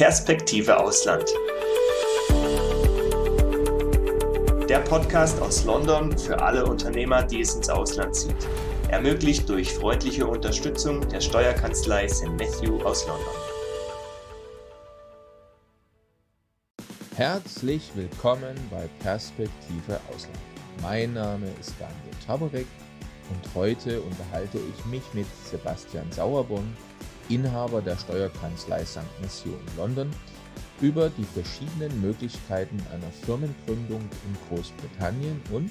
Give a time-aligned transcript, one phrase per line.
[0.00, 1.26] Perspektive Ausland.
[4.66, 8.48] Der Podcast aus London für alle Unternehmer, die es ins Ausland zieht.
[8.88, 12.28] Ermöglicht durch freundliche Unterstützung der Steuerkanzlei St.
[12.28, 13.34] Matthew aus London.
[17.16, 20.38] Herzlich willkommen bei Perspektive Ausland.
[20.80, 22.66] Mein Name ist Daniel Taborek
[23.28, 26.74] und heute unterhalte ich mich mit Sebastian Sauerborn,
[27.30, 28.98] Inhaber der Steuerkanzlei St.
[29.22, 30.10] Matthew in London,
[30.80, 35.70] über die verschiedenen Möglichkeiten einer Firmengründung in Großbritannien und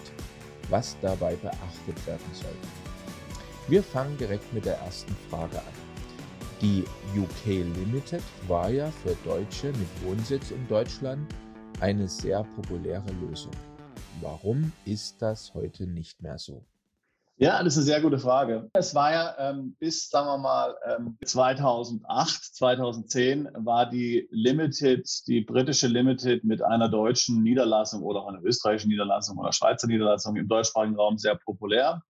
[0.70, 2.68] was dabei beachtet werden sollte.
[3.68, 5.90] Wir fangen direkt mit der ersten Frage an.
[6.62, 6.84] Die
[7.16, 11.34] UK Limited war ja für Deutsche mit Wohnsitz in Deutschland
[11.80, 13.54] eine sehr populäre Lösung.
[14.22, 16.66] Warum ist das heute nicht mehr so?
[17.42, 18.70] Ja, das ist eine sehr gute Frage.
[18.74, 25.40] Es war ja ähm, bis, sagen wir mal, ähm, 2008, 2010 war die Limited, die
[25.40, 30.50] britische Limited mit einer deutschen Niederlassung oder auch einer österreichischen Niederlassung oder Schweizer Niederlassung im
[30.50, 32.04] deutschsprachigen Raum sehr populär.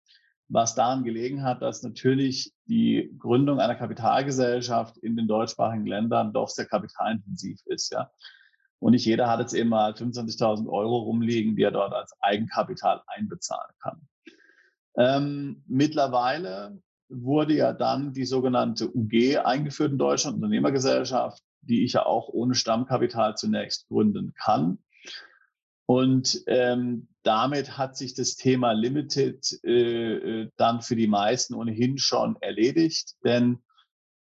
[0.47, 6.49] Was daran gelegen hat, dass natürlich die Gründung einer Kapitalgesellschaft in den deutschsprachigen Ländern doch
[6.49, 7.91] sehr kapitalintensiv ist.
[7.91, 8.09] Ja.
[8.79, 13.03] Und nicht jeder hat jetzt eben mal 25.000 Euro rumliegen, die er dort als Eigenkapital
[13.05, 14.07] einbezahlen kann.
[14.99, 22.05] Ähm, mittlerweile wurde ja dann die sogenannte UG eingeführt in Deutschland, Unternehmergesellschaft, die ich ja
[22.05, 24.79] auch ohne Stammkapital zunächst gründen kann.
[25.85, 31.97] Und ähm, damit hat sich das Thema Limited äh, äh dann für die meisten ohnehin
[31.97, 33.59] schon erledigt, denn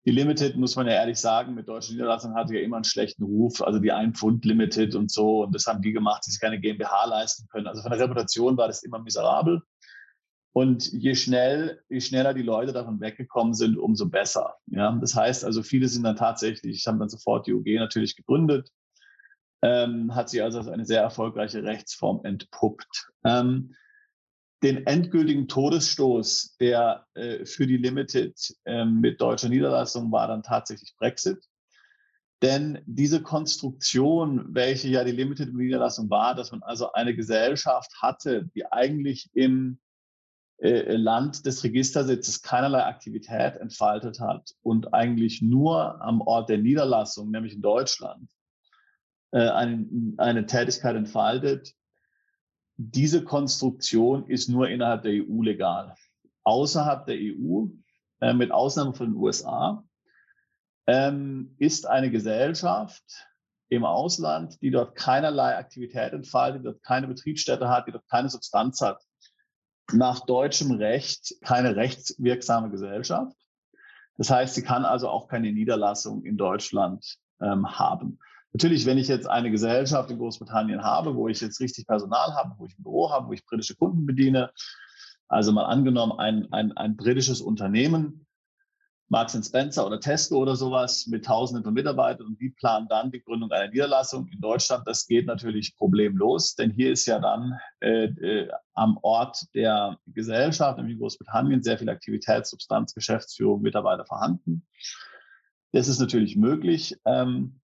[0.08, 3.24] die Limited, muss man ja ehrlich sagen, mit deutschen Niederlassungen hatte ja immer einen schlechten
[3.24, 3.60] Ruf.
[3.60, 5.42] Also die ein Pfund Limited und so.
[5.42, 7.66] Und das haben die gemacht, die sich keine GmbH leisten können.
[7.66, 9.60] Also von der Reputation war das immer miserabel.
[10.52, 14.56] Und je schnell, je schneller die Leute davon weggekommen sind, umso besser.
[14.66, 18.70] Ja, das heißt also, viele sind dann tatsächlich, haben dann sofort die UG natürlich gegründet,
[19.62, 23.10] ähm, hat sich also als eine sehr erfolgreiche Rechtsform entpuppt.
[23.24, 23.74] Ähm,
[24.62, 28.34] den endgültigen Todesstoß, der äh, für die Limited
[28.64, 31.38] äh, mit deutscher Niederlassung war dann tatsächlich Brexit.
[32.42, 38.48] Denn diese Konstruktion, welche ja die Limited Niederlassung war, dass man also eine Gesellschaft hatte,
[38.54, 39.78] die eigentlich im
[40.58, 47.30] äh, Land des Registersitzes keinerlei Aktivität entfaltet hat und eigentlich nur am Ort der Niederlassung,
[47.30, 48.30] nämlich in Deutschland,
[49.30, 49.86] äh, eine,
[50.16, 51.74] eine Tätigkeit entfaltet,
[52.76, 55.94] diese Konstruktion ist nur innerhalb der EU legal.
[56.44, 57.66] Außerhalb der EU,
[58.20, 59.84] äh, mit Ausnahme von den USA,
[60.86, 63.04] ähm, ist eine Gesellschaft
[63.68, 68.30] im Ausland, die dort keinerlei Aktivität entfaltet, die dort keine Betriebsstätte hat, die dort keine
[68.30, 69.02] Substanz hat,
[69.92, 73.36] nach deutschem Recht keine rechtswirksame Gesellschaft.
[74.16, 78.18] Das heißt, sie kann also auch keine Niederlassung in Deutschland ähm, haben.
[78.52, 82.54] Natürlich, wenn ich jetzt eine Gesellschaft in Großbritannien habe, wo ich jetzt richtig Personal habe,
[82.58, 84.50] wo ich ein Büro habe, wo ich britische Kunden bediene,
[85.28, 88.26] also mal angenommen ein, ein, ein britisches Unternehmen,
[89.10, 93.22] Marks Spencer oder Tesco oder sowas mit Tausenden von Mitarbeitern und die planen dann die
[93.22, 94.86] Gründung einer Niederlassung in Deutschland.
[94.86, 100.76] Das geht natürlich problemlos, denn hier ist ja dann äh, äh, am Ort der Gesellschaft,
[100.76, 104.66] nämlich Großbritannien, sehr viel Aktivität, Substanz, Geschäftsführung, Mitarbeiter vorhanden.
[105.72, 106.96] Das ist natürlich möglich.
[107.06, 107.60] Ähm,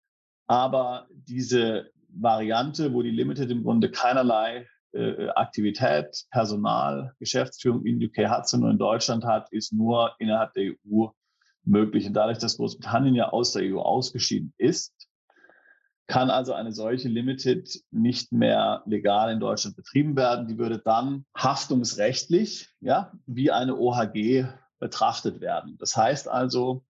[0.48, 8.30] aber diese Variante, wo die Limited im Grunde keinerlei äh, Aktivität, Personal, Geschäftsführung in UK
[8.30, 11.08] hat, sondern in Deutschland hat, ist nur innerhalb der EU
[11.66, 12.08] möglich.
[12.08, 14.94] Und dadurch, dass Großbritannien ja aus der EU ausgeschieden ist,
[16.08, 20.48] kann also eine solche Limited nicht mehr legal in Deutschland betrieben werden.
[20.48, 24.46] Die würde dann haftungsrechtlich, ja, wie eine OHG
[24.80, 25.78] betrachtet werden.
[25.80, 26.84] Das heißt also,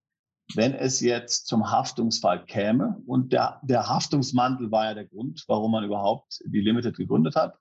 [0.56, 5.72] wenn es jetzt zum Haftungsfall käme, und der, der Haftungsmantel war ja der Grund, warum
[5.72, 7.58] man überhaupt die Limited gegründet hat,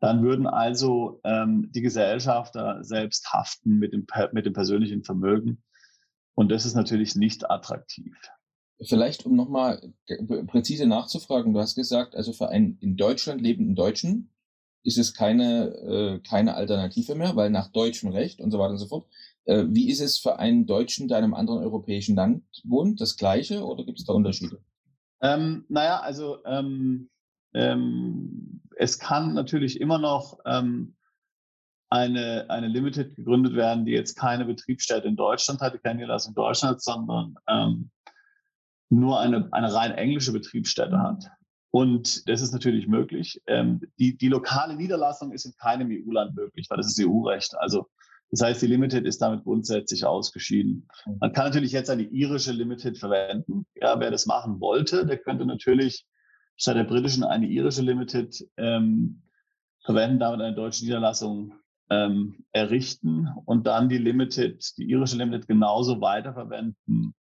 [0.00, 5.62] dann würden also ähm, die Gesellschafter selbst haften mit dem, mit dem persönlichen Vermögen.
[6.36, 8.14] Und das ist natürlich nicht attraktiv.
[8.84, 9.80] Vielleicht, um nochmal
[10.46, 14.30] präzise nachzufragen, du hast gesagt, also für einen in Deutschland lebenden Deutschen
[14.84, 18.78] ist es keine, äh, keine Alternative mehr, weil nach deutschem Recht und so weiter und
[18.78, 19.08] so fort
[19.46, 23.00] äh, wie ist es für einen Deutschen, der in einem anderen europäischen Land wohnt?
[23.00, 24.60] Das gleiche oder gibt es da Unterschiede?
[25.22, 27.08] Ähm, naja, also ähm,
[27.54, 30.95] ähm, es kann natürlich immer noch ähm,
[31.88, 36.36] eine, eine Limited gegründet werden, die jetzt keine Betriebsstätte in Deutschland hat, keine Niederlassung in
[36.36, 37.90] Deutschland, sondern ähm,
[38.88, 41.24] nur eine, eine rein englische Betriebsstätte hat.
[41.70, 43.42] Und das ist natürlich möglich.
[43.46, 47.54] Ähm, die, die lokale Niederlassung ist in keinem EU-Land möglich, weil das ist EU-Recht.
[47.58, 47.88] Also
[48.30, 50.88] Das heißt, die Limited ist damit grundsätzlich ausgeschieden.
[51.06, 51.16] Mhm.
[51.20, 53.66] Man kann natürlich jetzt eine irische Limited verwenden.
[53.74, 56.06] Ja, wer das machen wollte, der könnte natürlich
[56.56, 59.22] statt der britischen eine irische Limited ähm,
[59.84, 61.52] verwenden, damit eine deutsche Niederlassung
[61.90, 67.14] ähm, errichten und dann die Limited, die irische Limited genauso weiterverwenden,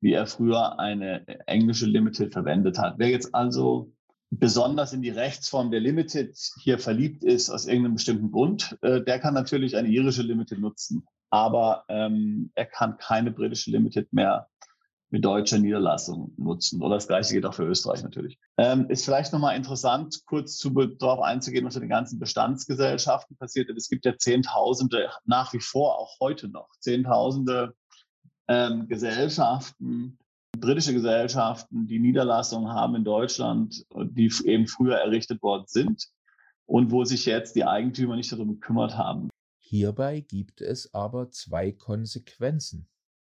[0.00, 2.94] wie er früher eine englische Limited verwendet hat.
[2.98, 3.92] Wer jetzt also
[4.30, 9.18] besonders in die Rechtsform der Limited hier verliebt ist, aus irgendeinem bestimmten Grund, äh, der
[9.18, 11.06] kann natürlich eine irische Limited nutzen.
[11.30, 14.48] Aber ähm, er kann keine britische Limited mehr
[15.10, 16.82] mit deutscher Niederlassung nutzen.
[16.82, 18.38] Oder das gleiche geht auch für Österreich natürlich.
[18.56, 23.70] Ähm, ist vielleicht nochmal interessant, kurz zu, darauf einzugehen, was in den ganzen Bestandsgesellschaften passiert.
[23.70, 27.74] Es gibt ja Zehntausende, nach wie vor auch heute noch, Zehntausende
[28.48, 30.18] ähm, Gesellschaften,
[30.58, 36.08] britische Gesellschaften, die Niederlassungen haben in Deutschland, die eben früher errichtet worden sind
[36.64, 39.28] und wo sich jetzt die Eigentümer nicht darum gekümmert haben.
[39.58, 42.88] Hierbei gibt es aber zwei Konsequenzen.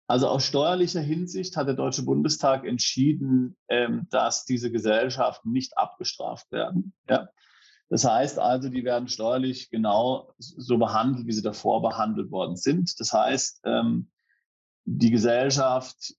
[0.09, 6.51] Also aus steuerlicher Hinsicht hat der Deutsche Bundestag entschieden, ähm, dass diese Gesellschaften nicht abgestraft
[6.53, 6.93] werden.
[7.09, 7.29] Ja.
[7.89, 12.99] Das heißt also, die werden steuerlich genau so behandelt, wie sie davor behandelt worden sind.
[12.99, 14.11] Das heißt, ähm,
[14.85, 16.15] die Gesellschaft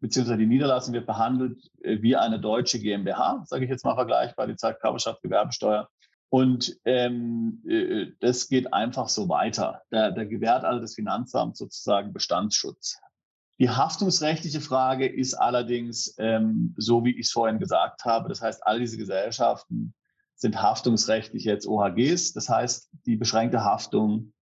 [0.00, 4.46] beziehungsweise die Niederlassung wird behandelt äh, wie eine deutsche GmbH, sage ich jetzt mal vergleichbar,
[4.46, 5.88] die Zeit Körperschaft, Gewerbesteuer.
[6.30, 9.82] Und ähm, äh, das geht einfach so weiter.
[9.90, 12.98] Da, da gewährt also das Finanzamt sozusagen Bestandsschutz.
[13.58, 18.28] Die haftungsrechtliche Frage ist allerdings ähm, so, wie ich es vorhin gesagt habe.
[18.28, 19.94] Das heißt, all diese Gesellschaften
[20.36, 22.32] sind haftungsrechtlich jetzt OHGs.
[22.32, 24.32] Das heißt, die beschränkte Haftung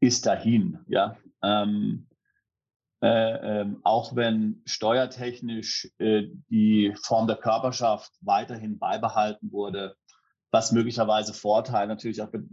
[0.00, 0.78] ist dahin.
[0.86, 2.06] Ja, ähm,
[3.02, 9.96] äh, äh, auch wenn steuertechnisch äh, die Form der Körperschaft weiterhin beibehalten wurde,
[10.50, 12.44] was möglicherweise Vorteil natürlich auch be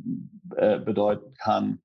[0.55, 1.81] äh, bedeuten kann,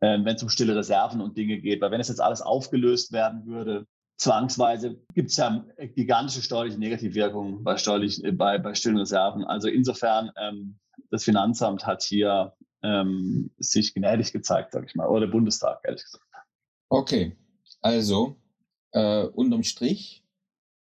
[0.00, 1.80] wenn es um stille Reserven und Dinge geht.
[1.80, 3.86] Weil wenn es jetzt alles aufgelöst werden würde,
[4.20, 5.64] zwangsweise gibt es ja
[5.94, 9.44] gigantische steuerliche Negativwirkungen bei, steuerlich, äh, bei, bei stillen Reserven.
[9.44, 10.78] Also insofern, ähm,
[11.10, 12.52] das Finanzamt hat hier
[12.82, 16.24] ähm, sich gnädig gezeigt, sage ich mal, oder der Bundestag, ehrlich gesagt.
[16.90, 17.36] Okay,
[17.80, 18.36] also
[18.92, 20.22] äh, unterm Strich,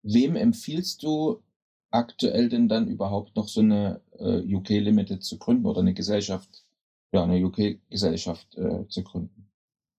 [0.04, 1.42] wem empfiehlst du
[1.90, 6.63] aktuell denn dann überhaupt noch so eine äh, UK Limited zu gründen oder eine Gesellschaft
[7.12, 9.50] ja, eine UK-Gesellschaft äh, zu gründen?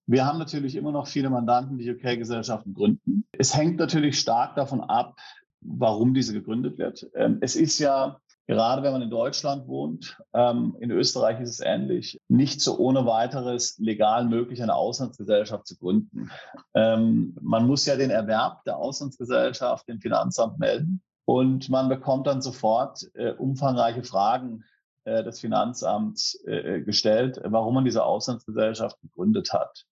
[0.07, 3.25] Wir haben natürlich immer noch viele Mandanten, die UK-Gesellschaften gründen.
[3.33, 5.17] Es hängt natürlich stark davon ab,
[5.61, 7.09] warum diese gegründet wird.
[7.15, 11.61] Ähm, es ist ja, gerade wenn man in Deutschland wohnt, ähm, in Österreich ist es
[11.61, 16.31] ähnlich, nicht so ohne weiteres legal möglich, eine Auslandsgesellschaft zu gründen.
[16.75, 21.01] Ähm, man muss ja den Erwerb der Auslandsgesellschaft dem Finanzamt melden.
[21.25, 24.65] Und man bekommt dann sofort äh, umfangreiche Fragen
[25.05, 29.85] äh, das Finanzamt äh, gestellt, warum man diese Auslandsgesellschaft gegründet hat.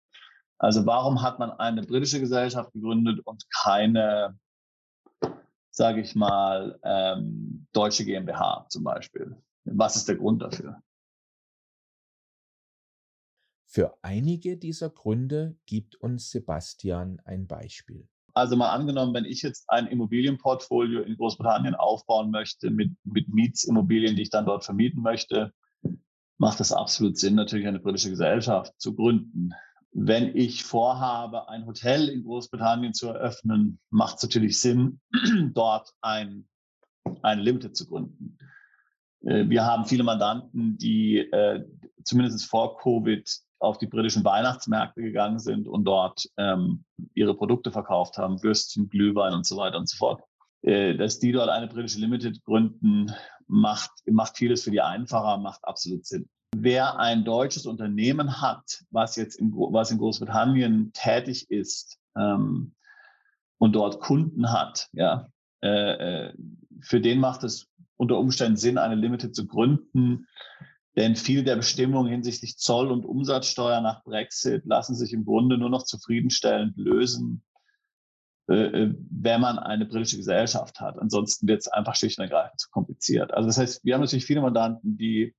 [0.58, 4.38] Also warum hat man eine britische Gesellschaft gegründet und keine,
[5.72, 9.38] sage ich mal, ähm, deutsche GmbH zum Beispiel?
[9.64, 10.82] Was ist der Grund dafür?
[13.66, 18.10] Für einige dieser Gründe gibt uns Sebastian ein Beispiel.
[18.40, 24.16] Also mal angenommen, wenn ich jetzt ein Immobilienportfolio in Großbritannien aufbauen möchte mit, mit Mietsimmobilien,
[24.16, 25.52] die ich dann dort vermieten möchte,
[26.38, 29.52] macht es absolut Sinn, natürlich eine britische Gesellschaft zu gründen.
[29.92, 35.02] Wenn ich vorhabe, ein Hotel in Großbritannien zu eröffnen, macht es natürlich Sinn,
[35.54, 36.48] dort ein,
[37.22, 38.38] ein Limited zu gründen.
[39.26, 41.66] Äh, wir haben viele Mandanten, die äh,
[42.06, 48.18] zumindest vor Covid auf die britischen Weihnachtsmärkte gegangen sind und dort ähm, ihre Produkte verkauft
[48.18, 50.22] haben, Würstchen, Glühwein und so weiter und so fort.
[50.62, 53.14] Äh, dass die dort eine britische Limited gründen,
[53.48, 56.30] macht, macht vieles für die einfacher, macht absolut Sinn.
[56.56, 62.74] Wer ein deutsches Unternehmen hat, was jetzt in, was in Großbritannien tätig ist ähm,
[63.58, 65.28] und dort Kunden hat, ja,
[65.62, 66.34] äh, äh
[66.82, 70.28] für den macht es unter Umständen Sinn, eine Limited zu gründen,
[70.96, 75.70] denn viele der Bestimmungen hinsichtlich Zoll- und Umsatzsteuer nach Brexit lassen sich im Grunde nur
[75.70, 77.44] noch zufriedenstellend lösen,
[78.50, 80.98] äh, äh, wenn man eine britische Gesellschaft hat.
[80.98, 83.34] Ansonsten wird es einfach schlicht und ergreifend zu kompliziert.
[83.34, 85.36] Also das heißt, wir haben natürlich viele Mandanten, die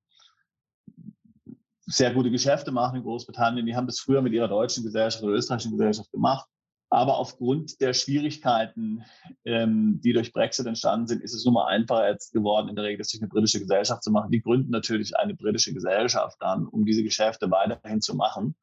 [1.86, 3.66] sehr gute Geschäfte machen in Großbritannien.
[3.66, 6.48] Die haben das früher mit ihrer deutschen Gesellschaft oder österreichischen Gesellschaft gemacht.
[6.92, 9.04] Aber aufgrund der Schwierigkeiten,
[9.44, 12.84] ähm, die durch Brexit entstanden sind, ist es nun mal einfacher jetzt geworden, in der
[12.84, 14.32] Regel sich eine britische Gesellschaft zu machen.
[14.32, 18.56] Die gründen natürlich eine britische Gesellschaft dann, um diese Geschäfte weiterhin zu machen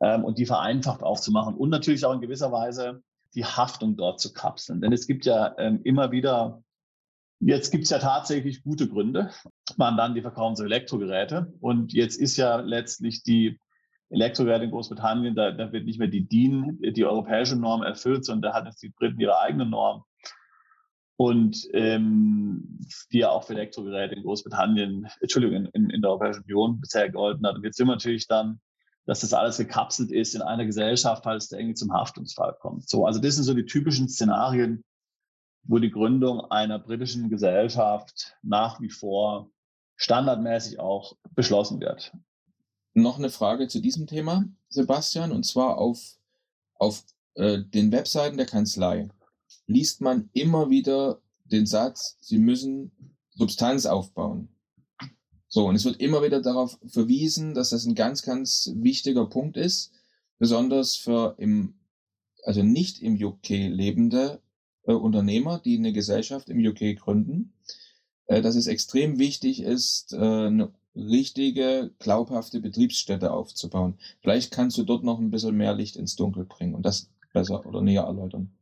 [0.00, 3.02] ähm, und die vereinfacht auch zu machen und natürlich auch in gewisser Weise
[3.34, 4.80] die Haftung dort zu kapseln.
[4.80, 6.60] Denn es gibt ja ähm, immer wieder,
[7.38, 9.30] jetzt gibt es ja tatsächlich gute Gründe.
[9.76, 13.60] Man dann, die verkaufen so Elektrogeräte und jetzt ist ja letztlich die
[14.10, 18.52] Elektrogeräte in Großbritannien, da, da wird nicht mehr die DIN, die europäische Norm erfüllt, sondern
[18.52, 20.04] da hat jetzt die Briten ihre eigene Norm.
[21.16, 22.80] Und ähm,
[23.12, 27.46] die ja auch für Elektrogeräte in Großbritannien, Entschuldigung, in, in der Europäischen Union bisher gegolten
[27.46, 27.54] hat.
[27.54, 28.60] Und jetzt sind wir natürlich dann,
[29.06, 32.88] dass das alles gekapselt ist in einer Gesellschaft, falls der irgendwie zum Haftungsfall kommt.
[32.88, 34.82] So, also das sind so die typischen Szenarien,
[35.62, 39.50] wo die Gründung einer britischen Gesellschaft nach wie vor
[39.96, 42.12] standardmäßig auch beschlossen wird.
[42.94, 46.16] Noch eine Frage zu diesem Thema, Sebastian, und zwar auf,
[46.74, 49.08] auf äh, den Webseiten der Kanzlei
[49.66, 52.92] liest man immer wieder den Satz, sie müssen
[53.34, 54.48] Substanz aufbauen.
[55.48, 59.56] So, und es wird immer wieder darauf verwiesen, dass das ein ganz, ganz wichtiger Punkt
[59.56, 59.92] ist,
[60.38, 61.74] besonders für im,
[62.44, 64.40] also nicht im UK lebende
[64.82, 67.54] äh, Unternehmer, die eine Gesellschaft im UK gründen,
[68.26, 73.98] äh, dass es extrem wichtig ist, äh, eine richtige, glaubhafte Betriebsstätte aufzubauen.
[74.20, 77.66] Vielleicht kannst du dort noch ein bisschen mehr Licht ins Dunkel bringen und das besser
[77.66, 78.52] oder näher erläutern.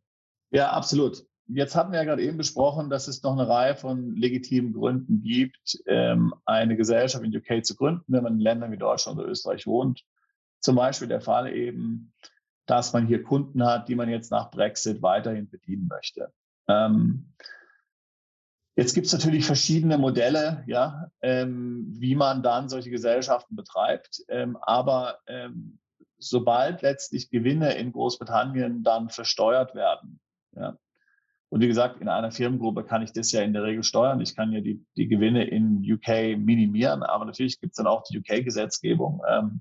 [0.50, 1.24] Ja, absolut.
[1.48, 5.22] Jetzt hatten wir ja gerade eben besprochen, dass es noch eine Reihe von legitimen Gründen
[5.22, 9.28] gibt, ähm, eine Gesellschaft in UK zu gründen, wenn man in Ländern wie Deutschland oder
[9.28, 10.04] Österreich wohnt.
[10.60, 12.12] Zum Beispiel der Fall eben,
[12.66, 16.32] dass man hier Kunden hat, die man jetzt nach Brexit weiterhin bedienen möchte.
[16.68, 17.32] Ähm,
[18.76, 24.22] jetzt gibt es natürlich verschiedene Modelle, ja, ähm, wie man dann solche Gesellschaften betreibt.
[24.28, 25.78] Ähm, aber ähm,
[26.18, 30.20] sobald letztlich Gewinne in Großbritannien dann versteuert werden,
[30.54, 30.76] ja,
[31.52, 34.22] und wie gesagt, in einer Firmengruppe kann ich das ja in der Regel steuern.
[34.22, 38.04] Ich kann ja die, die Gewinne in UK minimieren, aber natürlich gibt es dann auch
[38.04, 39.60] die UK-Gesetzgebung, ähm,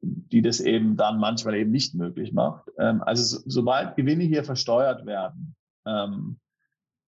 [0.00, 2.70] die das eben dann manchmal eben nicht möglich macht.
[2.78, 5.54] Ähm, also so, sobald Gewinne hier versteuert werden
[5.86, 6.40] ähm,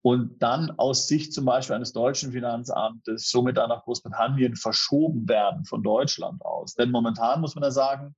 [0.06, 5.64] und dann aus Sicht zum Beispiel eines deutschen Finanzamtes somit dann nach Großbritannien verschoben werden
[5.64, 6.76] von Deutschland aus.
[6.76, 8.14] Denn momentan muss man da sagen,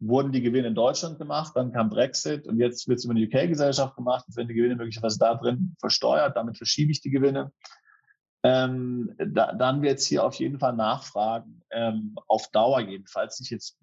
[0.00, 3.24] wurden die Gewinne in Deutschland gemacht, dann kam Brexit und jetzt wird es über eine
[3.24, 4.24] UK-Gesellschaft gemacht.
[4.26, 7.52] Jetzt werden die Gewinne möglicherweise da drin versteuert, damit verschiebe ich die Gewinne.
[8.42, 13.50] Ähm, da, dann wird es hier auf jeden Fall Nachfragen, ähm, auf Dauer jedenfalls, nicht
[13.50, 13.78] jetzt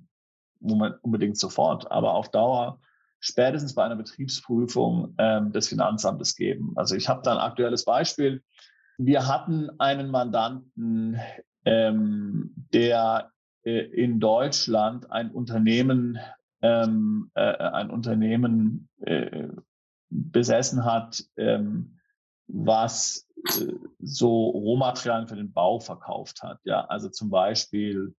[0.60, 2.82] unbedingt sofort, aber auf Dauer
[3.24, 6.74] spätestens bei einer Betriebsprüfung ähm, des Finanzamtes geben.
[6.76, 8.44] Also ich habe da ein aktuelles Beispiel.
[8.98, 11.18] Wir hatten einen Mandanten,
[11.64, 13.32] ähm, der
[13.64, 16.20] äh, in Deutschland ein Unternehmen,
[16.62, 19.48] ähm, äh, ein Unternehmen äh,
[20.10, 22.00] besessen hat, ähm,
[22.48, 23.26] was
[23.58, 26.60] äh, so Rohmaterialien für den Bau verkauft hat.
[26.66, 28.14] Ja, also zum Beispiel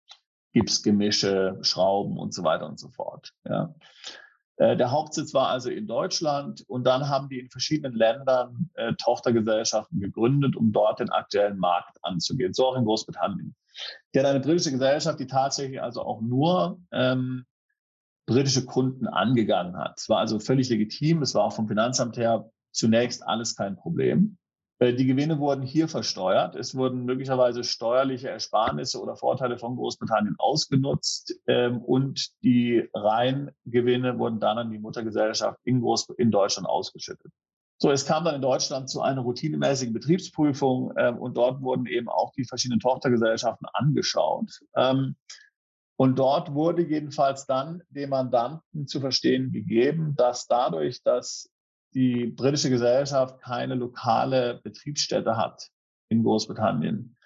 [0.55, 3.33] Gipsgemische, Schrauben und so weiter und so fort.
[3.45, 3.75] Ja.
[4.57, 8.93] Äh, der Hauptsitz war also in Deutschland und dann haben die in verschiedenen Ländern äh,
[8.95, 13.55] Tochtergesellschaften gegründet, um dort den aktuellen Markt anzugehen, so auch in Großbritannien.
[14.15, 17.45] Der hat eine britische Gesellschaft, die tatsächlich also auch nur ähm,
[18.27, 19.99] britische Kunden angegangen hat.
[19.99, 24.39] Es war also völlig legitim, es war auch vom Finanzamt her zunächst alles kein Problem.
[24.79, 26.57] Äh, die Gewinne wurden hier versteuert.
[26.57, 34.41] Es wurden möglicherweise steuerliche Ersparnisse oder Vorteile von Großbritannien ausgenutzt ähm, und die Reingewinne wurden
[34.41, 37.33] dann an die Muttergesellschaft in, Groß in Deutschland ausgeschüttet.
[37.79, 42.09] So, es kam dann in Deutschland zu einer routinemäßigen Betriebsprüfung ähm, und dort wurden eben
[42.09, 44.61] auch die verschiedenen Tochtergesellschaften angeschaut.
[44.77, 45.17] Ähm,
[45.97, 51.51] und dort wurde jedenfalls dann dem Mandanten zu verstehen gegeben, dass dadurch, dass
[51.95, 55.71] die britische Gesellschaft keine lokale Betriebsstätte hat
[56.09, 57.17] in Großbritannien,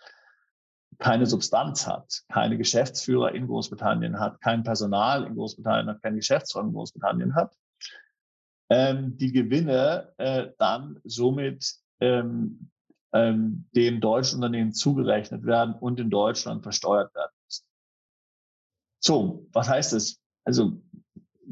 [0.98, 6.64] keine Substanz hat, keine Geschäftsführer in Großbritannien hat, kein Personal in Großbritannien hat, keine Geschäftsführer
[6.64, 7.56] in Großbritannien hat,
[8.70, 12.70] ähm, die Gewinne äh, dann somit ähm,
[13.12, 17.64] ähm, dem deutschen Unternehmen zugerechnet werden und in Deutschland versteuert werden müssen.
[19.00, 20.20] So, was heißt das?
[20.44, 20.82] Also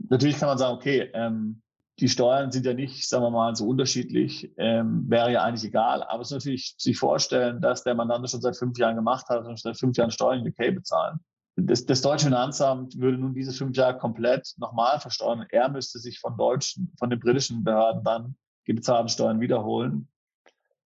[0.08, 1.62] natürlich kann man sagen, okay, ähm,
[1.99, 6.03] die Steuern sind ja nicht, sagen wir mal, so unterschiedlich, ähm, wäre ja eigentlich egal.
[6.03, 9.29] Aber es ist natürlich sich vorstellen, dass der Mandant das schon seit fünf Jahren gemacht
[9.29, 11.21] hat und seit fünf Jahren Steuern in UK bezahlen.
[11.57, 15.47] Das, das deutsche Finanzamt würde nun diese fünf Jahre komplett nochmal versteuern.
[15.49, 18.37] Er müsste sich von deutschen, von den britischen Behörden dann
[18.67, 20.09] die bezahlten Steuern wiederholen,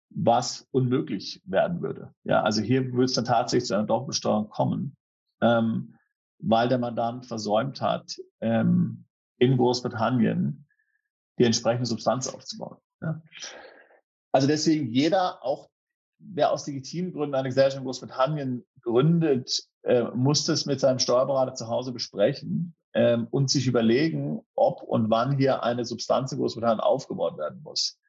[0.09, 2.13] was unmöglich werden würde.
[2.25, 4.97] Ja, also hier würde es dann tatsächlich zu einer Doppelbesteuerung kommen,
[5.41, 5.95] ähm,
[6.39, 9.05] weil der Mandant versäumt hat, ähm,
[9.37, 10.66] in Großbritannien
[11.37, 12.77] die entsprechende Substanz aufzubauen.
[13.01, 13.21] Ja.
[14.31, 15.69] Also deswegen jeder, auch
[16.19, 21.53] wer aus legitimen Gründen eine Gesellschaft in Großbritannien gründet, äh, muss das mit seinem Steuerberater
[21.53, 26.79] zu Hause besprechen ähm, und sich überlegen, ob und wann hier eine Substanz in Großbritannien
[26.79, 27.99] aufgebaut werden muss.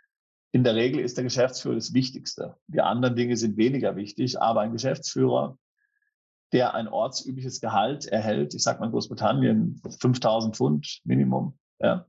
[0.53, 2.57] In der Regel ist der Geschäftsführer das Wichtigste.
[2.69, 5.59] Die anderen Dinge sind weniger wichtig, aber ein Geschäftsführer
[6.53, 12.07] der ein ortsübliches Gehalt erhält, ich sage mal Großbritannien 5000 Pfund Minimum, ja,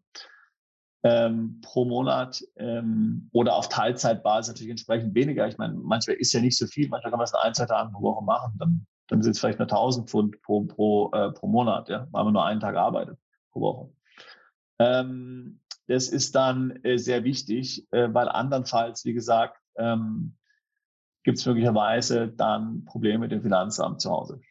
[1.03, 5.48] ähm, pro Monat ähm, oder auf Teilzeitbasis natürlich entsprechend weniger.
[5.48, 7.65] Ich meine, manchmal ist ja nicht so viel, manchmal kann man es in ein, zwei
[7.65, 11.32] Tagen pro Woche machen, dann, dann sind es vielleicht nur 1000 Pfund pro, pro, äh,
[11.32, 13.18] pro Monat, ja, weil man nur einen Tag arbeitet
[13.51, 13.89] pro Woche.
[14.79, 20.36] Ähm, das ist dann äh, sehr wichtig, äh, weil andernfalls, wie gesagt, ähm,
[21.24, 24.41] gibt es möglicherweise dann Probleme mit dem Finanzamt zu Hause.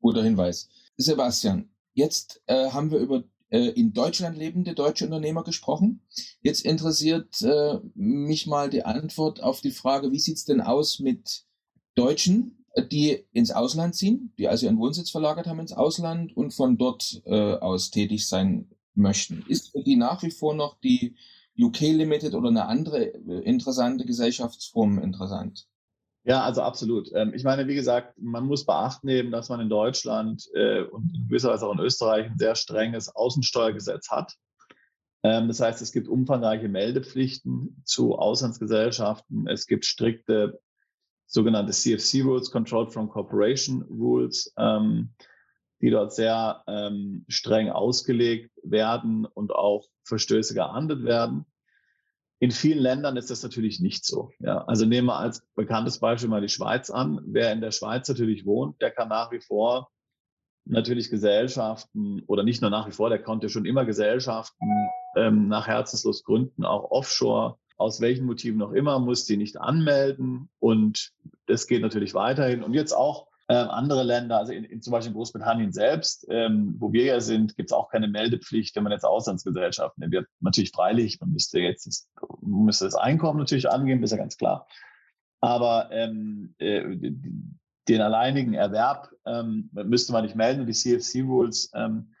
[0.00, 0.70] Guter Hinweis.
[0.96, 6.02] Sebastian, jetzt äh, haben wir über äh, in Deutschland lebende deutsche Unternehmer gesprochen.
[6.40, 11.44] Jetzt interessiert äh, mich mal die Antwort auf die Frage, wie sieht's denn aus mit
[11.94, 16.78] Deutschen, die ins Ausland ziehen, die also ihren Wohnsitz verlagert haben ins Ausland und von
[16.78, 19.44] dort äh, aus tätig sein möchten.
[19.48, 21.16] Ist die nach wie vor noch die
[21.58, 25.66] UK Limited oder eine andere äh, interessante Gesellschaftsform interessant?
[26.28, 27.10] Ja, also absolut.
[27.14, 31.10] Ähm, ich meine, wie gesagt, man muss beachten eben, dass man in Deutschland äh, und
[31.14, 34.34] in gewisser Weise auch in Österreich ein sehr strenges Außensteuergesetz hat.
[35.22, 39.46] Ähm, das heißt, es gibt umfangreiche Meldepflichten zu Auslandsgesellschaften.
[39.48, 40.60] Es gibt strikte
[41.24, 45.14] sogenannte CFC Rules, Controlled from Corporation Rules, ähm,
[45.80, 46.64] die dort sehr
[47.28, 51.46] streng ausgelegt werden und auch Verstöße geahndet werden.
[52.40, 54.30] In vielen Ländern ist das natürlich nicht so.
[54.38, 57.20] Ja, also nehmen wir als bekanntes Beispiel mal die Schweiz an.
[57.24, 59.90] Wer in der Schweiz natürlich wohnt, der kann nach wie vor
[60.68, 64.66] natürlich Gesellschaften oder nicht nur nach wie vor, der konnte schon immer Gesellschaften
[65.16, 67.58] ähm, nach Herzenslust gründen, auch offshore.
[67.76, 70.48] Aus welchen Motiven noch immer, muss die nicht anmelden.
[70.58, 71.12] Und
[71.46, 72.64] das geht natürlich weiterhin.
[72.64, 76.74] Und jetzt auch ähm, andere Länder, also in, in, zum Beispiel in Großbritannien selbst, ähm,
[76.78, 80.26] wo wir ja sind, gibt es auch keine Meldepflicht, wenn man jetzt Auslandsgesellschaften nimmt.
[80.40, 82.08] Natürlich freilich, man müsste jetzt das,
[82.42, 84.66] müsste das Einkommen natürlich angeben, ist ja ganz klar.
[85.40, 86.84] Aber ähm, äh,
[87.88, 90.60] den alleinigen Erwerb ähm, müsste man nicht melden.
[90.60, 92.12] Und die CFC-Rules ähm,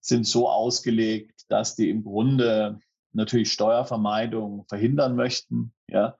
[0.00, 2.78] sind so ausgelegt, dass die im Grunde
[3.12, 5.74] natürlich Steuervermeidung verhindern möchten.
[5.88, 6.16] Ja,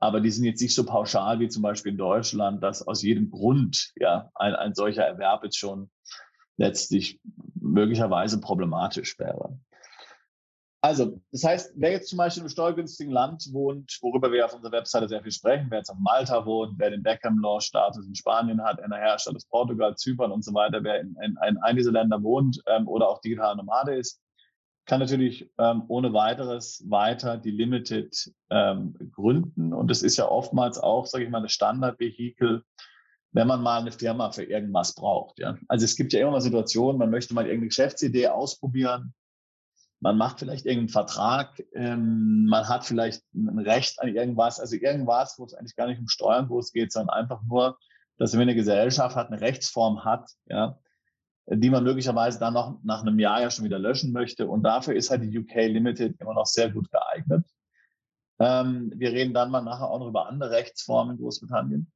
[0.00, 3.30] aber die sind jetzt nicht so pauschal wie zum Beispiel in Deutschland, dass aus jedem
[3.30, 5.90] Grund ja ein, ein solcher Erwerb jetzt schon
[6.56, 7.20] letztlich
[7.54, 9.58] möglicherweise problematisch wäre.
[10.82, 14.72] Also, das heißt, wer jetzt zum Beispiel einem steuergünstigen Land wohnt, worüber wir auf unserer
[14.72, 18.80] Webseite sehr viel sprechen, wer jetzt auf Malta wohnt, wer den Beckham-Law-Status in Spanien hat,
[18.80, 22.88] aus Portugal, Zypern und so weiter, wer in, in, in einem dieser Länder wohnt ähm,
[22.88, 24.22] oder auch digital Nomade ist,
[24.90, 29.72] kann natürlich ähm, ohne weiteres weiter die Limited ähm, gründen.
[29.72, 32.64] Und das ist ja oftmals auch, sage ich mal, das Standardvehikel,
[33.30, 35.38] wenn man mal eine Firma für irgendwas braucht.
[35.38, 35.56] Ja.
[35.68, 39.14] Also es gibt ja immer mal Situationen, man möchte mal irgendeine Geschäftsidee ausprobieren.
[40.00, 45.38] Man macht vielleicht irgendeinen Vertrag, ähm, man hat vielleicht ein Recht an irgendwas, also irgendwas,
[45.38, 47.78] wo es eigentlich gar nicht um Steuern wo geht, sondern einfach nur,
[48.18, 50.80] dass wenn eine Gesellschaft hat, eine Rechtsform hat, ja,
[51.56, 54.46] die man möglicherweise dann noch nach einem Jahr ja schon wieder löschen möchte.
[54.46, 57.44] Und dafür ist halt die UK Limited immer noch sehr gut geeignet.
[58.38, 61.92] Ähm, wir reden dann mal nachher auch noch über andere Rechtsformen in Großbritannien.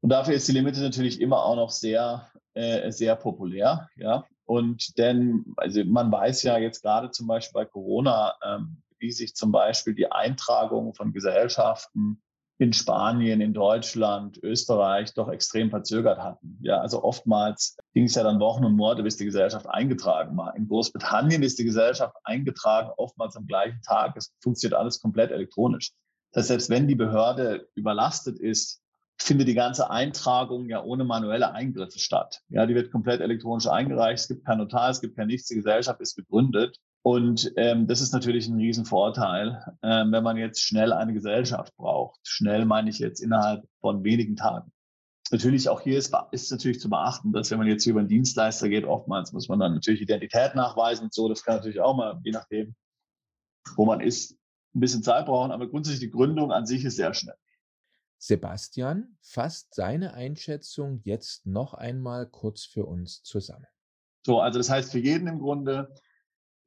[0.00, 3.88] Und dafür ist die Limited natürlich immer auch noch sehr, äh, sehr populär.
[3.96, 4.24] Ja.
[4.44, 9.34] Und denn, also man weiß ja jetzt gerade zum Beispiel bei Corona, ähm, wie sich
[9.34, 12.22] zum Beispiel die Eintragung von Gesellschaften
[12.58, 16.58] in Spanien, in Deutschland, Österreich doch extrem verzögert hatten.
[16.60, 20.56] Ja, also oftmals ging es ja dann Wochen und Monate, bis die Gesellschaft eingetragen war.
[20.56, 24.16] In Großbritannien ist die Gesellschaft eingetragen, oftmals am gleichen Tag.
[24.16, 25.92] Es funktioniert alles komplett elektronisch.
[26.32, 28.82] Das heißt, selbst wenn die Behörde überlastet ist,
[29.20, 32.40] findet die ganze Eintragung ja ohne manuelle Eingriffe statt.
[32.48, 34.20] Ja, die wird komplett elektronisch eingereicht.
[34.20, 35.48] Es gibt kein Notar, es gibt kein nichts.
[35.48, 36.78] Die Gesellschaft ist gegründet.
[37.02, 42.20] Und ähm, das ist natürlich ein Riesenvorteil, ähm, wenn man jetzt schnell eine Gesellschaft braucht.
[42.24, 44.72] Schnell meine ich jetzt innerhalb von wenigen Tagen.
[45.30, 48.08] Natürlich auch hier ist, ist natürlich zu beachten, dass wenn man jetzt hier über einen
[48.08, 51.28] Dienstleister geht, oftmals muss man dann natürlich Identität nachweisen und so.
[51.28, 52.74] Das kann natürlich auch mal, je nachdem,
[53.76, 54.38] wo man ist,
[54.74, 55.50] ein bisschen Zeit brauchen.
[55.50, 57.36] Aber grundsätzlich die Gründung an sich ist sehr schnell.
[58.18, 63.66] Sebastian fasst seine Einschätzung jetzt noch einmal kurz für uns zusammen.
[64.26, 65.94] So, also das heißt für jeden im Grunde,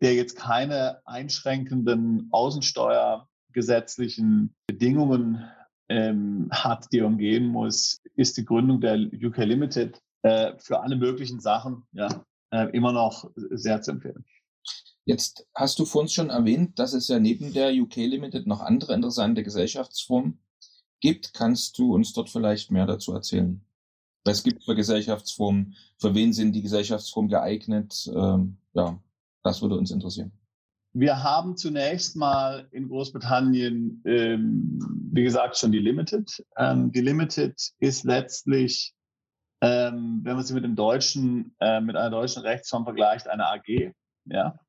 [0.01, 5.47] der jetzt keine einschränkenden außensteuergesetzlichen Bedingungen
[5.89, 10.95] ähm, hat, die er umgehen muss, ist die Gründung der UK Limited äh, für alle
[10.95, 14.25] möglichen Sachen ja, äh, immer noch sehr zu empfehlen.
[15.05, 18.61] Jetzt hast du vor uns schon erwähnt, dass es ja neben der UK Limited noch
[18.61, 20.39] andere interessante Gesellschaftsformen
[20.99, 21.33] gibt.
[21.33, 23.61] Kannst du uns dort vielleicht mehr dazu erzählen?
[24.23, 25.75] Was gibt für Gesellschaftsformen?
[25.97, 28.11] Für wen sind die Gesellschaftsformen geeignet?
[28.13, 29.01] Ähm, ja,
[29.43, 30.32] das würde uns interessieren.
[30.93, 34.80] Wir haben zunächst mal in Großbritannien, ähm,
[35.13, 36.45] wie gesagt, schon die Limited.
[36.58, 38.93] Ähm, die Limited ist letztlich
[39.62, 43.93] ähm, wenn man sie mit dem deutschen, äh, mit einer deutschen Rechtsform vergleicht, eine AG,
[44.25, 44.60] ja,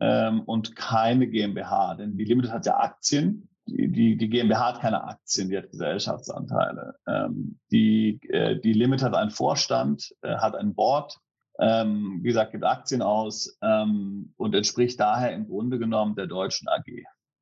[0.00, 1.94] ähm, und keine GmbH.
[1.94, 3.48] Denn die Limited hat ja Aktien.
[3.66, 6.96] Die, die, GmbH hat keine Aktien, die hat Gesellschaftsanteile.
[7.06, 11.16] Ähm, die, äh, die Limited hat einen Vorstand, äh, hat ein Board,
[11.58, 16.68] ähm, wie gesagt, gibt Aktien aus ähm, und entspricht daher im Grunde genommen der deutschen
[16.68, 16.86] AG.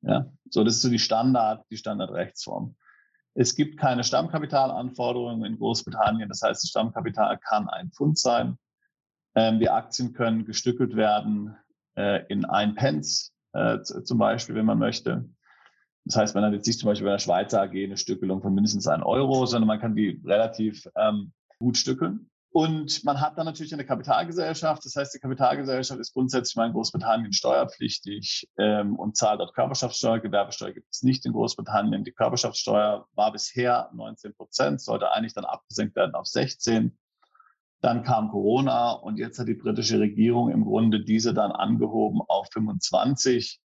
[0.01, 2.75] Ja, so das ist so die Standard, die Standardrechtsform.
[3.33, 6.27] Es gibt keine Stammkapitalanforderungen in Großbritannien.
[6.27, 8.57] Das heißt, das Stammkapital kann ein Pfund sein.
[9.35, 11.55] Ähm, die Aktien können gestückelt werden
[11.95, 15.29] äh, in ein Pence äh, zum Beispiel, wenn man möchte.
[16.05, 18.53] Das heißt, man hat jetzt nicht zum Beispiel bei der Schweizer AG eine Stückelung von
[18.53, 22.29] mindestens einem Euro, sondern man kann die relativ ähm, gut stückeln.
[22.53, 24.83] Und man hat dann natürlich eine Kapitalgesellschaft.
[24.85, 30.19] Das heißt, die Kapitalgesellschaft ist grundsätzlich mal in Großbritannien steuerpflichtig ähm, und zahlt dort Körperschaftssteuer.
[30.19, 32.03] Gewerbesteuer gibt es nicht in Großbritannien.
[32.03, 36.97] Die Körperschaftssteuer war bisher 19 Prozent, sollte eigentlich dann abgesenkt werden auf 16.
[37.79, 42.49] Dann kam Corona und jetzt hat die britische Regierung im Grunde diese dann angehoben auf
[42.51, 43.61] 25.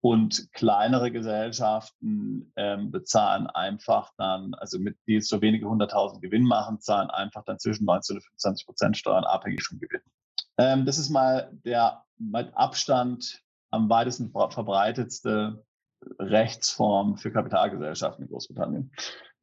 [0.00, 6.80] Und kleinere Gesellschaften ähm, bezahlen einfach dann, also mit, die so wenige hunderttausend Gewinn machen,
[6.80, 10.02] zahlen einfach dann zwischen 19 und 25 Prozent Steuern abhängig vom Gewinn.
[10.58, 15.64] Ähm, das ist mal der mit Abstand am weitesten verbreitetste
[16.18, 18.92] Rechtsform für Kapitalgesellschaften in Großbritannien.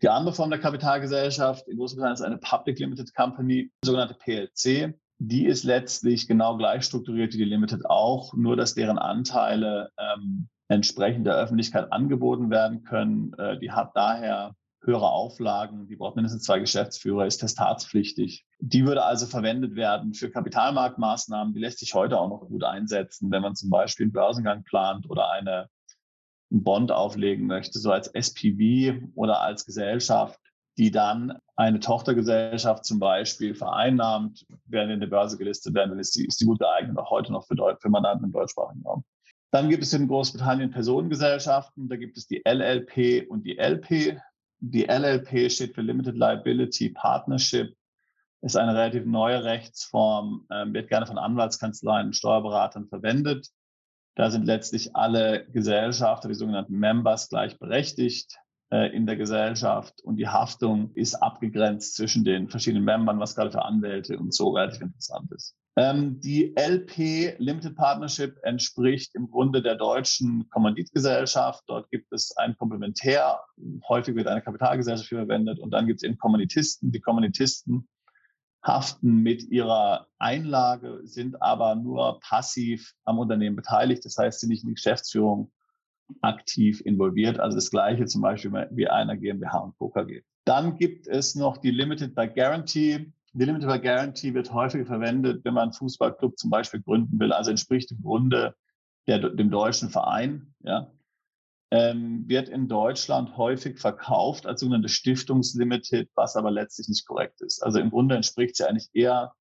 [0.02, 4.94] Die andere Form der Kapitalgesellschaft in Großbritannien ist eine Public Limited Company, sogenannte PLC.
[5.20, 10.50] Die ist letztlich genau gleich strukturiert wie die Limited auch, nur dass deren Anteile ähm,
[10.68, 13.34] entsprechend der Öffentlichkeit angeboten werden können.
[13.34, 18.46] Äh, die hat daher höhere Auflagen, die braucht mindestens zwei Geschäftsführer, ist testaatspflichtig.
[18.60, 23.32] Die würde also verwendet werden für Kapitalmarktmaßnahmen, die lässt sich heute auch noch gut einsetzen,
[23.32, 25.70] wenn man zum Beispiel einen Börsengang plant oder eine,
[26.52, 30.40] einen Bond auflegen möchte, so als SPV oder als Gesellschaft,
[30.78, 36.16] die dann eine Tochtergesellschaft zum Beispiel vereinnahmt, während in der Börse gelistet werden, dann ist
[36.16, 39.04] die, ist die gut geeignet, auch heute noch für, Deut für Mandanten im deutschsprachigen Raum.
[39.52, 44.20] Dann gibt es in Großbritannien Personengesellschaften, da gibt es die LLP und die LP.
[44.60, 47.76] Die LLP steht für Limited Liability Partnership,
[48.42, 53.48] ist eine relativ neue Rechtsform, äh, wird gerne von Anwaltskanzleien und Steuerberatern verwendet.
[54.16, 58.40] Da sind letztlich alle Gesellschafter, die sogenannten Members, gleichberechtigt
[58.74, 63.64] in der Gesellschaft und die Haftung ist abgegrenzt zwischen den verschiedenen Membern, was gerade für
[63.64, 65.56] Anwälte und so relativ interessant ist.
[65.76, 71.64] Ähm, die LP Limited Partnership entspricht im Grunde der deutschen Kommanditgesellschaft.
[71.68, 73.40] Dort gibt es ein Komplementär.
[73.90, 76.92] Häufig wird eine Kapitalgesellschaft verwendet und dann gibt es eben Kommunitisten.
[76.92, 77.88] Die Kommunitisten
[78.64, 84.06] haften mit ihrer Einlage, sind aber nur passiv am Unternehmen beteiligt.
[84.06, 85.52] Das heißt, sie nicht in die Geschäftsführung
[86.22, 87.40] aktiv involviert.
[87.40, 90.22] Also das Gleiche zum Beispiel wie einer GmbH und KKG.
[90.46, 93.12] Dann gibt es noch die Limited by Guarantee.
[93.34, 97.32] Die Limited by Guarantee wird häufig verwendet, wenn man einen Fußballclub zum Beispiel gründen will.
[97.32, 98.56] Also entspricht im Grunde
[99.08, 100.54] der, dem deutschen Verein.
[100.62, 100.92] Ja.
[101.72, 107.64] Ähm, wird in Deutschland häufig verkauft als sogenannte Stiftungslimited, was aber letztlich nicht korrekt ist.
[107.64, 109.34] Also im Grunde entspricht sie eigentlich eher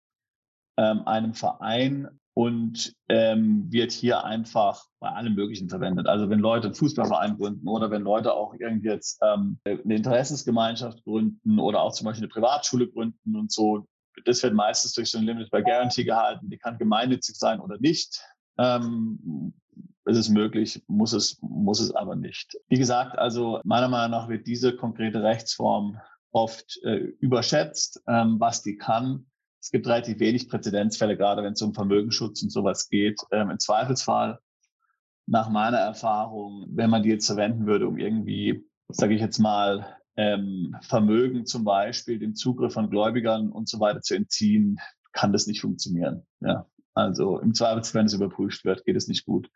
[0.79, 6.07] ähm, einem Verein und ähm, wird hier einfach bei allem Möglichen verwendet.
[6.07, 11.05] Also wenn Leute einen Fußballverein gründen oder wenn Leute auch irgendwie jetzt ähm, eine Interessensgemeinschaft
[11.05, 13.87] gründen oder auch zum Beispiel eine Privatschule gründen und so,
[14.25, 16.49] das wird meistens durch so ein Limited by Guarantee gehalten.
[16.49, 18.23] Die kann gemeinnützig sein oder nicht.
[18.59, 19.53] Ähm,
[20.05, 22.57] es ist möglich, muss es, muss es aber nicht.
[22.69, 25.99] Wie gesagt, also meiner Meinung nach wird diese konkrete Rechtsform
[26.33, 29.27] oft äh, überschätzt, ähm, was die kann
[29.63, 33.21] es gibt relativ wenig Präzedenzfälle, gerade wenn es um Vermögensschutz und sowas geht.
[33.31, 34.41] Ähm, Im Zweifelsfall,
[35.27, 39.99] nach meiner Erfahrung, wenn man die jetzt verwenden würde, um irgendwie, sage ich jetzt mal,
[40.17, 44.81] ähm, Vermögen zum Beispiel, den Zugriff von Gläubigern und so weiter zu entziehen,
[45.13, 46.27] kann das nicht funktionieren.
[46.41, 49.49] Ja, also im Zweifelsfall, wenn es überprüft wird, geht es nicht gut.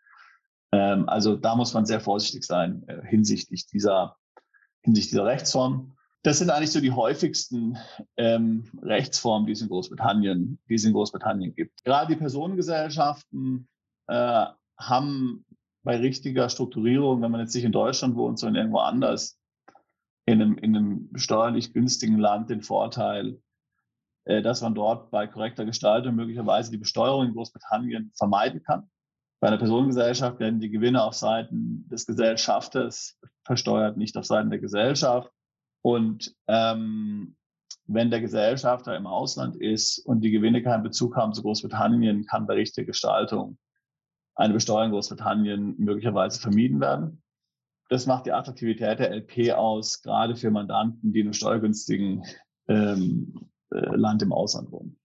[0.71, 4.15] Ähm, also da muss man sehr vorsichtig sein äh, hinsichtlich dieser
[4.83, 5.96] hinsichtlich dieser Rechtsform.
[6.23, 7.77] Das sind eigentlich so die häufigsten
[8.17, 11.83] ähm, Rechtsformen, die es in Großbritannien, die es in Großbritannien gibt.
[11.83, 13.67] Gerade die Personengesellschaften
[14.07, 14.45] äh,
[14.77, 15.45] haben
[15.83, 19.39] bei richtiger Strukturierung, wenn man jetzt nicht in Deutschland wohnt, sondern irgendwo anders,
[20.25, 23.39] in einem, in einem steuerlich günstigen Land den Vorteil,
[24.25, 28.89] äh, dass man dort bei korrekter Gestaltung möglicherweise die Besteuerung in Großbritannien vermeiden kann.
[29.39, 34.59] Bei einer Personengesellschaft werden die Gewinne auf Seiten des Gesellschafters versteuert, nicht auf Seiten der
[34.59, 35.31] Gesellschaft.
[35.87, 37.37] Und ähm,
[37.85, 42.45] wenn der Gesellschafter im Ausland ist und die Gewinne keinen Bezug haben zu Großbritannien, kann
[42.45, 43.57] bei richtiger Gestaltung
[44.35, 47.23] eine Besteuerung Großbritannien möglicherweise vermieden werden.
[47.87, 52.25] Das macht die Attraktivität der LP aus, gerade für Mandanten, die in einem steuergünstigen
[52.67, 54.99] ähm, äh, Land im Ausland wohnen.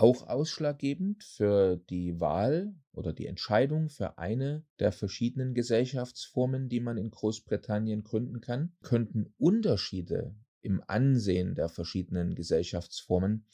[0.00, 6.96] Auch ausschlaggebend für die Wahl oder die Entscheidung für eine der verschiedenen Gesellschaftsformen, die man
[6.96, 13.44] in Großbritannien gründen kann, könnten Unterschiede im Ansehen der verschiedenen Gesellschaftsformen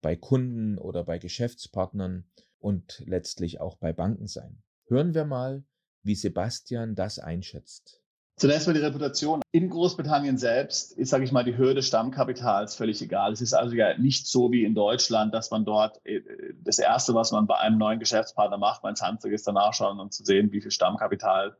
[0.00, 2.24] bei Kunden oder bei Geschäftspartnern
[2.58, 4.62] und letztlich auch bei Banken sein.
[4.86, 5.64] Hören wir mal,
[6.02, 7.99] wie Sebastian das einschätzt.
[8.40, 9.42] Zunächst mal die Reputation.
[9.52, 13.32] In Großbritannien selbst ist, sage ich mal, die Höhe des Stammkapitals völlig egal.
[13.34, 16.22] Es ist also ja nicht so wie in Deutschland, dass man dort äh,
[16.64, 20.52] das Erste, was man bei einem neuen Geschäftspartner macht, mein Handregister nachschauen und zu sehen,
[20.52, 21.54] wie viel Stammkapital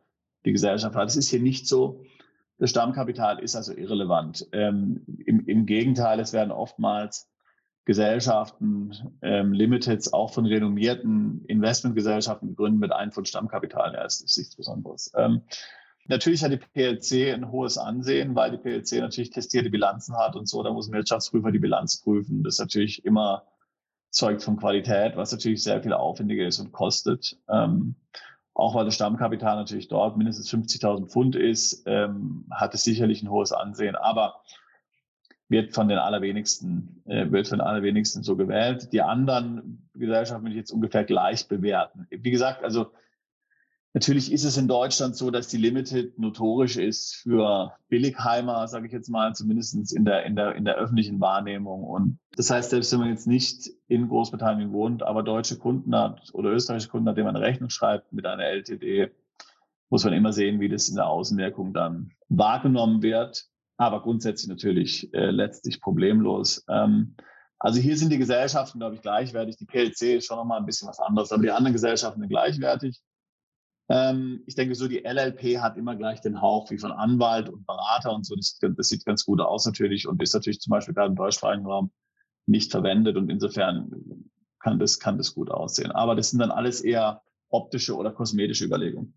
[0.46, 1.04] die Gesellschaft hat.
[1.04, 2.02] Das ist hier nicht so.
[2.56, 4.48] Das Stammkapital ist also irrelevant.
[4.52, 7.28] Ähm, im, im, Gegenteil, es werden oftmals
[7.84, 13.92] Gesellschaften, ähm, Limiteds, auch von renommierten Investmentgesellschaften gegründet mit einem von Stammkapital.
[13.92, 15.12] Ja, das ist nichts Besonderes.
[15.14, 15.42] Ähm,
[16.10, 20.48] Natürlich hat die PLC ein hohes Ansehen, weil die PLC natürlich testierte Bilanzen hat und
[20.48, 20.60] so.
[20.64, 22.42] Da muss ein Wirtschaftsprüfer die Bilanz prüfen.
[22.42, 23.44] Das ist natürlich immer
[24.10, 27.38] zeugt von Qualität, was natürlich sehr viel aufwendiger ist und kostet.
[27.48, 27.94] Ähm,
[28.54, 33.30] auch weil das Stammkapital natürlich dort mindestens 50.000 Pfund ist, ähm, hat es sicherlich ein
[33.30, 34.42] hohes Ansehen, aber
[35.48, 38.92] wird von den allerwenigsten, äh, wird von den allerwenigsten so gewählt.
[38.92, 42.08] Die anderen Gesellschaften würde ich jetzt ungefähr gleich bewerten.
[42.10, 42.90] Wie gesagt, also
[43.92, 48.92] Natürlich ist es in Deutschland so, dass die Limited notorisch ist für Billigheimer, sage ich
[48.92, 51.83] jetzt mal, zumindest in der, in, der, in der öffentlichen Wahrnehmung.
[51.83, 56.31] Und das heißt, selbst wenn man jetzt nicht in Großbritannien wohnt, aber deutsche Kunden hat
[56.33, 59.11] oder österreichische Kunden hat, denen man eine Rechnung schreibt mit einer LTD,
[59.88, 63.46] muss man immer sehen, wie das in der Außenwirkung dann wahrgenommen wird.
[63.76, 66.64] Aber grundsätzlich natürlich äh, letztlich problemlos.
[66.68, 67.16] Ähm,
[67.59, 69.57] also hier sind die Gesellschaften, glaube ich, gleichwertig.
[69.57, 73.00] Die PLC ist schon nochmal ein bisschen was anderes, aber die anderen Gesellschaften sind gleichwertig.
[73.90, 77.66] Ähm, ich denke so, die LLP hat immer gleich den Hauch wie von Anwalt und
[77.66, 78.37] Berater und so.
[78.37, 81.66] Das, das sieht ganz gut aus natürlich und ist natürlich zum Beispiel gerade im deutschsprachigen
[81.66, 81.90] Raum
[82.46, 83.90] nicht verwendet und insofern
[84.61, 85.90] kann das, kann das gut aussehen.
[85.90, 89.16] Aber das sind dann alles eher optische oder kosmetische Überlegungen.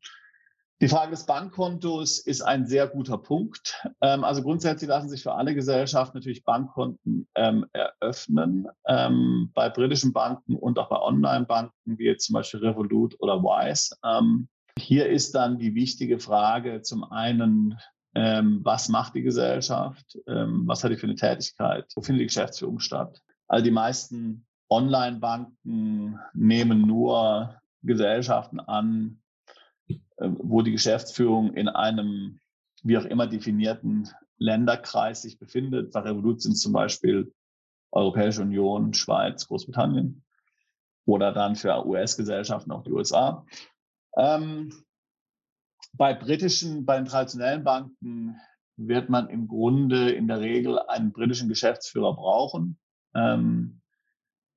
[0.81, 3.87] Die Frage des Bankkontos ist ein sehr guter Punkt.
[4.01, 8.67] Ähm, also grundsätzlich lassen sich für alle Gesellschaften natürlich Bankkonten ähm, eröffnen.
[8.87, 13.95] Ähm, bei britischen Banken und auch bei Online-Banken wie jetzt zum Beispiel Revolut oder Wise.
[14.03, 17.79] Ähm, hier ist dann die wichtige Frage zum einen,
[18.15, 20.17] ähm, was macht die Gesellschaft?
[20.27, 21.85] Ähm, was hat die für eine Tätigkeit?
[21.95, 23.21] Wo findet die Geschäftsführung statt?
[23.47, 29.19] Also die meisten Online-Banken nehmen nur Gesellschaften an,
[29.87, 32.39] äh, wo die Geschäftsführung in einem
[32.83, 35.93] wie auch immer definierten Länderkreis sich befindet.
[35.93, 37.33] Bei Revolut sind zum Beispiel
[37.91, 40.23] Europäische Union, Schweiz, Großbritannien
[41.05, 43.45] oder dann für US-Gesellschaften auch die USA.
[44.17, 44.71] Ähm,
[45.93, 48.39] bei britischen, bei den traditionellen Banken
[48.77, 52.79] wird man im Grunde in der Regel einen britischen Geschäftsführer brauchen,
[53.15, 53.81] ähm,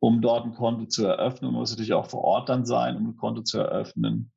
[0.01, 1.53] um dort ein Konto zu eröffnen.
[1.53, 4.33] Man muss natürlich auch vor Ort dann sein, um ein Konto zu eröffnen.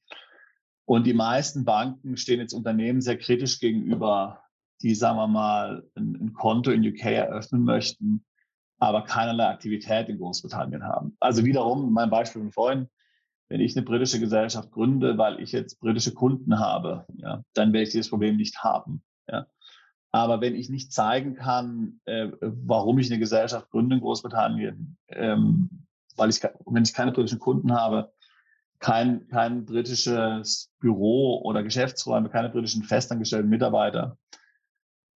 [0.85, 4.41] Und die meisten Banken stehen jetzt Unternehmen sehr kritisch gegenüber,
[4.81, 8.25] die, sagen wir mal, ein, ein Konto in UK eröffnen möchten,
[8.79, 11.15] aber keinerlei Aktivität in Großbritannien haben.
[11.19, 12.89] Also wiederum mein Beispiel von vorhin,
[13.49, 17.83] wenn ich eine britische Gesellschaft gründe, weil ich jetzt britische Kunden habe, ja, dann werde
[17.83, 19.03] ich dieses Problem nicht haben.
[19.27, 19.47] Ja.
[20.11, 25.85] Aber wenn ich nicht zeigen kann, äh, warum ich eine Gesellschaft gründe in Großbritannien, ähm,
[26.15, 28.11] weil ich, wenn ich keine britischen Kunden habe,
[28.79, 34.17] kein, kein britisches Büro oder Geschäftsräume, keine britischen festangestellten Mitarbeiter,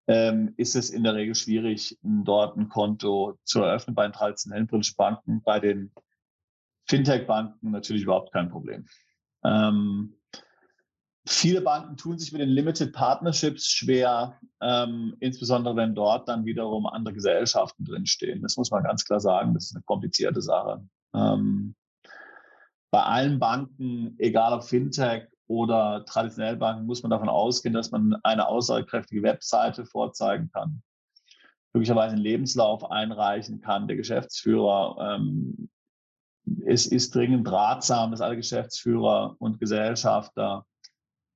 [0.07, 4.67] ähm, ist es in der Regel schwierig, dort ein Konto zu eröffnen bei den traditionellen
[4.67, 5.91] britischen Banken, bei den
[6.91, 8.85] Fintech-Banken natürlich überhaupt kein Problem.
[9.45, 10.13] Ähm,
[11.25, 16.85] viele Banken tun sich mit den Limited Partnerships schwer, ähm, insbesondere wenn dort dann wiederum
[16.85, 18.41] andere Gesellschaften drinstehen.
[18.41, 20.85] Das muss man ganz klar sagen, das ist eine komplizierte Sache.
[21.15, 21.75] Ähm,
[22.91, 28.17] bei allen Banken, egal ob Fintech oder traditionell Banken, muss man davon ausgehen, dass man
[28.23, 30.83] eine aussagekräftige Webseite vorzeigen kann,
[31.71, 35.69] möglicherweise einen Lebenslauf einreichen kann, der Geschäftsführer ähm,
[36.65, 40.65] es ist dringend ratsam, dass alle Geschäftsführer und Gesellschafter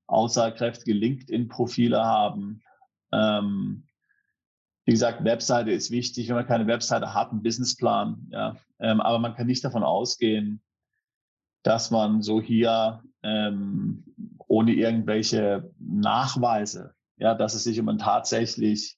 [0.08, 2.62] aussagekräftige LinkedIn-Profile haben.
[3.12, 3.88] Ähm,
[4.86, 6.28] wie gesagt, Webseite ist wichtig.
[6.28, 8.28] Wenn man keine Webseite hat, einen Businessplan.
[8.32, 10.62] Ja, ähm, aber man kann nicht davon ausgehen,
[11.64, 14.04] dass man so hier ähm,
[14.48, 18.98] ohne irgendwelche Nachweise, ja, dass es sich um ein tatsächlich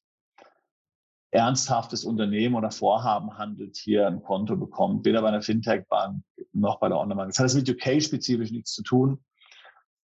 [1.32, 6.88] ernsthaftes Unternehmen oder Vorhaben handelt, hier ein Konto bekommt, weder bei einer Fintech-Bank noch bei
[6.88, 7.34] der Online-Bank.
[7.36, 9.20] Das hat mit UK-spezifisch nichts zu tun.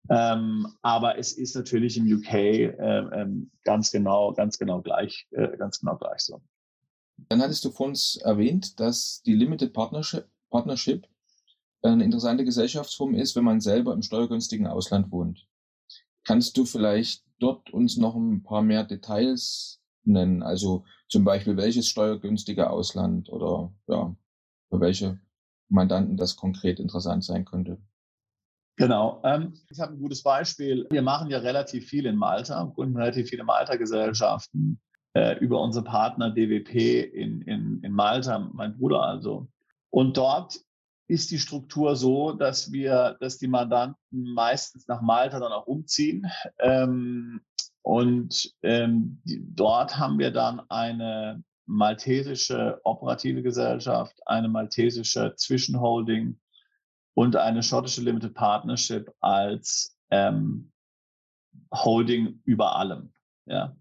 [0.10, 5.56] Ähm, aber es ist natürlich im UK äh, ähm, ganz genau, ganz genau gleich, äh,
[5.58, 6.42] ganz genau gleich so.
[7.28, 11.06] Dann hattest du vor uns erwähnt, dass die Limited Partnership, Partnership
[11.82, 15.48] eine interessante Gesellschaftsform ist, wenn man selber im steuergünstigen Ausland wohnt.
[16.24, 19.79] Kannst du vielleicht dort uns noch ein paar mehr Details
[20.14, 20.44] nennen?
[20.44, 24.16] Also zum Beispiel, welches steuergünstige Ausland oder ja,
[24.70, 25.20] für welche
[25.70, 27.78] Mandanten das konkret interessant sein könnte?
[28.76, 29.22] Genau.
[29.26, 30.88] Ähm, ich habe ein gutes Beispiel.
[30.90, 34.80] Wir machen ja relativ viel in Malta, gründen relativ viele Malta-Gesellschaften
[35.14, 39.50] äh, über unsere Partner DWP in, in, in Malta, mein Bruder also.
[39.90, 40.60] Und dort
[41.10, 46.28] ist die Struktur so, dass wir, dass die Mandanten meistens nach Malta dann auch umziehen.
[46.60, 47.42] Ähm,
[47.82, 56.40] und ähm, dort haben wir dann eine maltesische operative Gesellschaft, eine maltesische Zwischenholding
[57.14, 60.72] und eine schottische Limited Partnership als ähm,
[61.74, 63.14] Holding über allem.
[63.46, 63.76] Ja.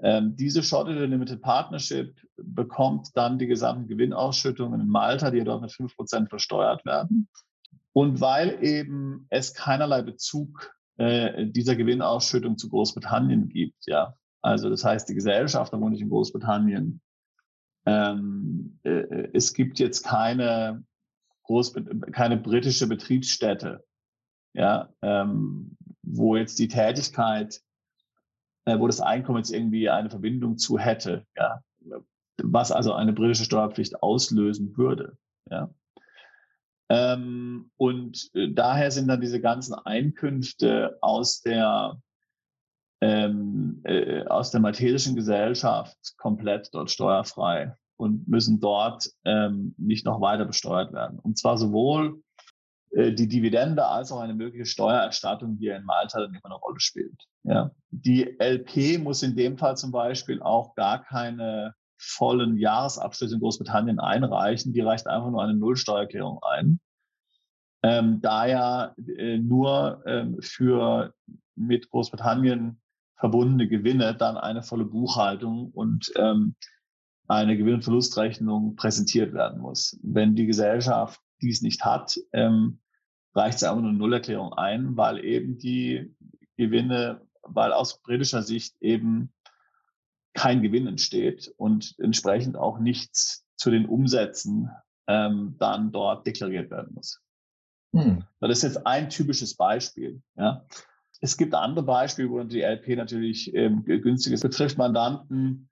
[0.00, 5.62] Ähm, diese schottische Limited Partnership bekommt dann die gesamten Gewinnausschüttungen in Malta, die ja dort
[5.62, 7.28] mit 5% versteuert werden.
[7.92, 14.84] Und weil eben es keinerlei Bezug äh, dieser Gewinnausschüttung zu Großbritannien gibt, ja, also das
[14.84, 17.00] heißt, die Gesellschaft wohnt nicht in Großbritannien.
[17.86, 20.84] Ähm, äh, es gibt jetzt keine,
[21.44, 21.74] Groß
[22.12, 23.84] keine britische Betriebsstätte,
[24.54, 27.62] ja, ähm, wo jetzt die Tätigkeit
[28.64, 31.62] äh, wo das Einkommen jetzt irgendwie eine Verbindung zu hätte, ja,
[32.42, 35.16] was also eine britische Steuerpflicht auslösen würde.
[35.50, 35.70] Ja.
[36.92, 41.98] Ähm, und äh, daher sind dann diese ganzen Einkünfte aus der
[43.00, 50.20] ähm, äh, aus der maltesischen Gesellschaft komplett dort steuerfrei und müssen dort ähm, nicht noch
[50.20, 51.18] weiter besteuert werden.
[51.18, 52.22] Und zwar sowohl
[52.90, 56.78] äh, die Dividende als auch eine mögliche Steuererstattung, die in Malta dann immer eine Rolle
[56.78, 57.24] spielt.
[57.44, 57.70] Ja.
[57.90, 64.00] Die LP muss in dem Fall zum Beispiel auch gar keine vollen Jahresabschlüsse in Großbritannien
[64.00, 64.72] einreichen.
[64.72, 66.80] Die reicht einfach nur eine Nullsteuererklärung ein.
[67.84, 71.14] Ähm, da ja äh, nur ähm, für
[71.54, 72.80] mit Großbritannien
[73.16, 76.56] verbundene Gewinne dann eine volle Buchhaltung und ähm,
[77.28, 79.98] eine Gewinn- und Verlustrechnung präsentiert werden muss.
[80.02, 82.80] Wenn die Gesellschaft dies nicht hat, ähm,
[83.34, 86.14] reicht es einfach nur eine Nullerklärung ein, weil eben die
[86.56, 89.32] Gewinne, weil aus britischer Sicht eben
[90.34, 94.70] kein Gewinn entsteht und entsprechend auch nichts zu den Umsätzen
[95.06, 97.20] ähm, dann dort deklariert werden muss.
[97.94, 98.24] Hm.
[98.40, 100.22] Das ist jetzt ein typisches Beispiel.
[100.36, 100.66] Ja.
[101.20, 104.42] Es gibt andere Beispiele, wo die LP natürlich ähm, günstig ist.
[104.42, 105.68] Betrifft Mandanten,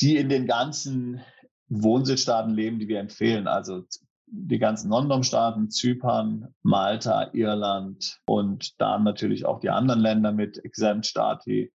[0.00, 1.20] die in den ganzen
[1.68, 3.46] Wohnsitzstaaten leben, die wir empfehlen.
[3.48, 3.84] Also
[4.26, 11.72] die ganzen Non-Dom-Staaten, Zypern, Malta, Irland und dann natürlich auch die anderen Länder mit Exempt-Stati,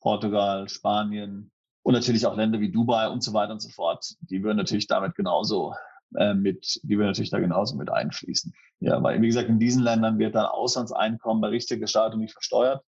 [0.00, 1.50] Portugal, Spanien
[1.86, 4.16] und natürlich auch Länder wie Dubai und so weiter und so fort.
[4.18, 5.72] Die würden natürlich damit genauso
[6.16, 8.52] äh, mit, die würden natürlich da genauso mit einfließen.
[8.80, 12.82] Ja, weil wie gesagt, in diesen Ländern wird dann Auslandseinkommen bei richtiger Gestaltung nicht versteuert.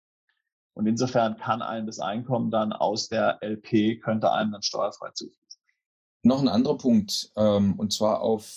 [0.74, 5.60] Und insofern kann einem das Einkommen dann aus der LP, könnte einem dann steuerfrei zufließen.
[6.24, 8.52] Noch ein anderer Punkt, ähm, und zwar auf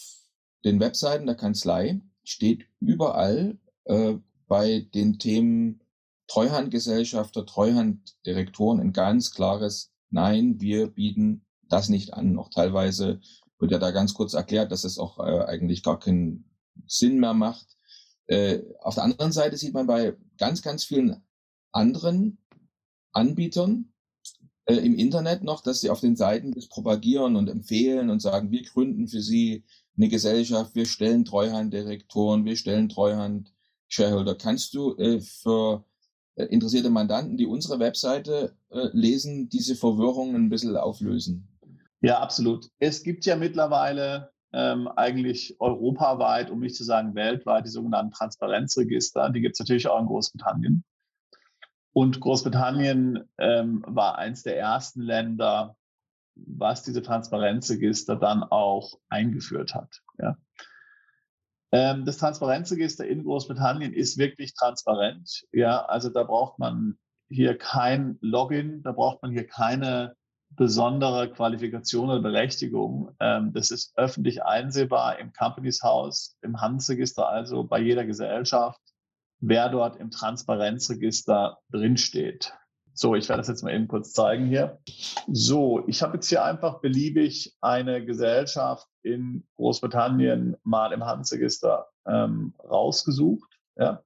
[0.65, 4.15] den Webseiten der Kanzlei steht überall äh,
[4.47, 5.83] bei den Themen
[6.25, 12.33] Treuhandgesellschafter, Treuhanddirektoren ein ganz klares Nein, wir bieten das nicht an.
[12.33, 13.21] Noch teilweise
[13.59, 16.45] wird ja da ganz kurz erklärt, dass es auch äh, eigentlich gar keinen
[16.85, 17.77] Sinn mehr macht.
[18.27, 21.23] Äh, auf der anderen Seite sieht man bei ganz, ganz vielen
[21.71, 22.37] anderen
[23.13, 23.93] Anbietern
[24.65, 28.51] äh, im Internet noch, dass sie auf den Seiten das propagieren und empfehlen und sagen,
[28.51, 29.63] wir gründen für sie
[29.97, 34.35] eine Gesellschaft, wir stellen Treuhanddirektoren, wir stellen Treuhand-Shareholder.
[34.35, 35.85] Kannst du äh, für
[36.45, 41.47] interessierte Mandanten, die unsere Webseite äh, lesen, diese Verwirrung ein bisschen auflösen?
[42.01, 42.69] Ja, absolut.
[42.79, 49.29] Es gibt ja mittlerweile ähm, eigentlich europaweit, um nicht zu sagen weltweit, die sogenannten Transparenzregister.
[49.29, 50.83] Die gibt es natürlich auch in Großbritannien.
[51.93, 55.75] Und Großbritannien ähm, war eins der ersten Länder,
[56.35, 60.01] was diese Transparenzregister dann auch eingeführt hat.
[60.17, 60.37] Ja.
[61.71, 65.45] Ähm, das Transparenzregister in Großbritannien ist wirklich transparent.
[65.51, 66.97] Ja, also da braucht man
[67.29, 70.15] hier kein Login, da braucht man hier keine
[70.49, 73.15] besondere Qualifikation oder Berechtigung.
[73.19, 78.81] Ähm, das ist öffentlich einsehbar im Companies House, im Handelsregister, also bei jeder Gesellschaft,
[79.39, 82.53] wer dort im Transparenzregister drinsteht.
[82.93, 84.79] So, ich werde das jetzt mal eben kurz zeigen hier.
[85.31, 92.53] So, ich habe jetzt hier einfach beliebig eine Gesellschaft in Großbritannien mal im Handelsregister ähm,
[92.63, 93.49] rausgesucht.
[93.77, 94.03] Ja.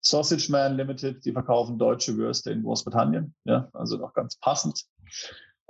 [0.00, 3.34] Sausage Man Limited, die verkaufen deutsche Würste in Großbritannien.
[3.44, 4.84] Ja, also noch ganz passend.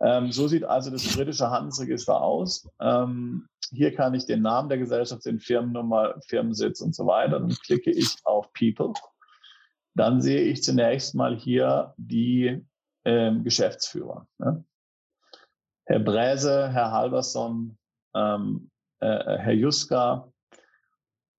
[0.00, 2.68] Ähm, so sieht also das britische Handelsregister aus.
[2.80, 7.40] Ähm, hier kann ich den Namen der Gesellschaft, den Firmennummer, Firmensitz und so weiter.
[7.40, 8.94] Dann klicke ich auf People.
[9.94, 12.64] Dann sehe ich zunächst mal hier die
[13.04, 14.26] ähm, Geschäftsführer.
[14.38, 14.64] Ne?
[15.86, 17.76] Herr Bräse, Herr Halverson,
[18.14, 20.32] ähm, äh, Herr Juska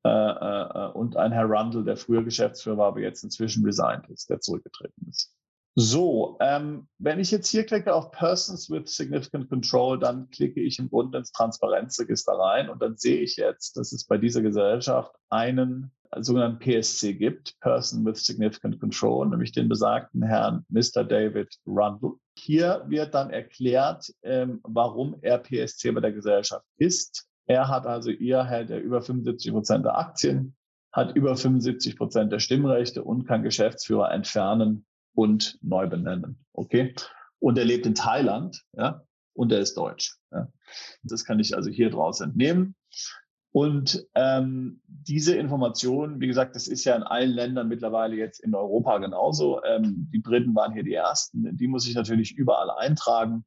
[0.03, 4.29] äh, äh, und ein Herr Rundle, der früher Geschäftsführer war, aber jetzt inzwischen resigned ist,
[4.29, 5.35] der zurückgetreten ist.
[5.75, 10.79] So, ähm, wenn ich jetzt hier klicke auf Persons with Significant Control, dann klicke ich
[10.79, 15.15] im Grunde ins Transparenzregister rein und dann sehe ich jetzt, dass es bei dieser Gesellschaft
[15.29, 21.03] einen sogenannten PSC gibt, Person with Significant Control, nämlich den besagten Herrn Mr.
[21.03, 22.13] David Rundle.
[22.37, 27.27] Hier wird dann erklärt, ähm, warum er PSC bei der Gesellschaft ist.
[27.45, 30.55] Er hat also, ihr hält er über 75 Prozent der Aktien,
[30.91, 36.45] hat über 75 Prozent der Stimmrechte und kann Geschäftsführer entfernen und neu benennen.
[36.53, 36.93] Okay?
[37.39, 39.03] Und er lebt in Thailand, ja,
[39.33, 40.17] und er ist deutsch.
[40.31, 40.47] Ja.
[41.03, 42.75] Das kann ich also hier draus entnehmen.
[43.53, 48.55] Und ähm, diese Information, wie gesagt, das ist ja in allen Ländern mittlerweile jetzt in
[48.55, 49.61] Europa genauso.
[49.63, 51.57] Ähm, die Briten waren hier die ersten.
[51.57, 53.43] Die muss ich natürlich überall eintragen.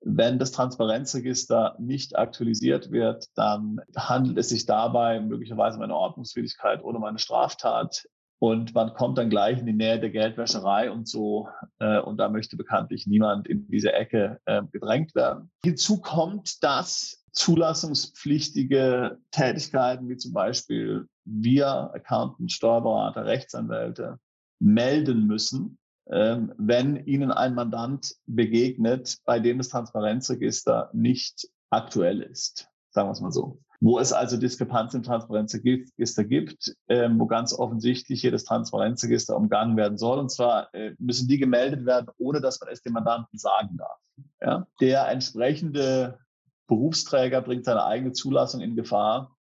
[0.00, 6.84] Wenn das Transparenzregister nicht aktualisiert wird, dann handelt es sich dabei möglicherweise um eine Ordnungswidrigkeit
[6.84, 8.06] oder um eine Straftat.
[8.38, 11.48] Und man kommt dann gleich in die Nähe der Geldwäscherei und so.
[11.80, 15.50] Äh, und da möchte bekanntlich niemand in diese Ecke äh, gedrängt werden.
[15.64, 24.18] Hinzu kommt, dass zulassungspflichtige Tätigkeiten wie zum Beispiel wir, Accountants, Steuerberater, Rechtsanwälte,
[24.60, 25.78] melden müssen,
[26.10, 32.68] ähm, wenn ihnen ein Mandant begegnet, bei dem das Transparenzregister nicht aktuell ist.
[32.90, 33.58] Sagen wir es mal so.
[33.80, 39.76] Wo es also Diskrepanzen im Transparenzregister gibt, ähm, wo ganz offensichtlich hier das Transparenzregister umgangen
[39.76, 40.18] werden soll.
[40.18, 43.98] Und zwar äh, müssen die gemeldet werden, ohne dass man es dem Mandanten sagen darf.
[44.40, 44.66] Ja?
[44.80, 46.18] Der entsprechende
[46.66, 49.36] Berufsträger bringt seine eigene Zulassung in Gefahr,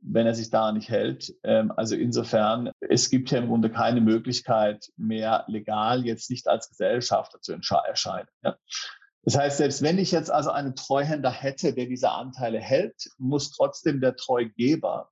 [0.00, 1.34] wenn er sich da nicht hält.
[1.42, 6.68] Ähm, also insofern, es gibt hier im Grunde keine Möglichkeit mehr legal jetzt nicht als
[6.68, 8.28] Gesellschafter zu erscheinen.
[9.24, 13.50] Das heißt, selbst wenn ich jetzt also einen Treuhänder hätte, der diese Anteile hält, muss
[13.50, 15.10] trotzdem der Treugeber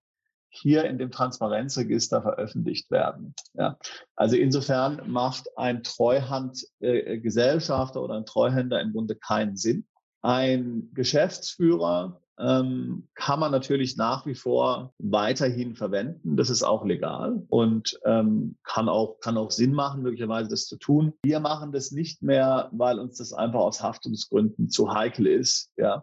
[0.48, 3.34] hier in dem Transparenzregister veröffentlicht werden.
[3.54, 3.76] Ja.
[4.14, 9.86] Also insofern macht ein Treuhandgesellschafter äh, oder ein Treuhänder im Grunde keinen Sinn.
[10.26, 16.36] Ein Geschäftsführer ähm, kann man natürlich nach wie vor weiterhin verwenden.
[16.36, 20.78] Das ist auch legal und ähm, kann, auch, kann auch Sinn machen, möglicherweise das zu
[20.78, 21.12] tun.
[21.22, 25.70] Wir machen das nicht mehr, weil uns das einfach aus Haftungsgründen zu heikel ist.
[25.76, 26.02] Ja.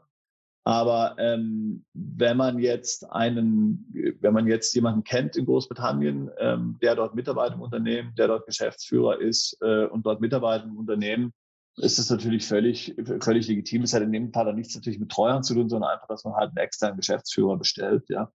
[0.63, 6.95] Aber ähm, wenn man jetzt einen, wenn man jetzt jemanden kennt in Großbritannien, ähm, der
[6.95, 11.33] dort Mitarbeiter im Unternehmen, der dort Geschäftsführer ist äh, und dort Mitarbeiter im Unternehmen,
[11.77, 13.83] ist es natürlich völlig, völlig legitim.
[13.83, 16.23] Es hat in dem Fall dann nichts natürlich mit Treuern zu tun, sondern einfach, dass
[16.23, 18.31] man halt einen externen Geschäftsführer bestellt, ja.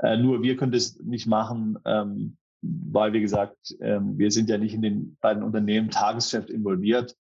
[0.00, 4.58] Äh, nur wir können das nicht machen, ähm, weil, wie gesagt, ähm, wir sind ja
[4.58, 7.16] nicht in den beiden Unternehmen Tagesgeschäft involviert.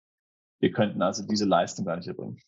[0.59, 2.39] Wir könnten also diese Leistung gar nicht erbringen.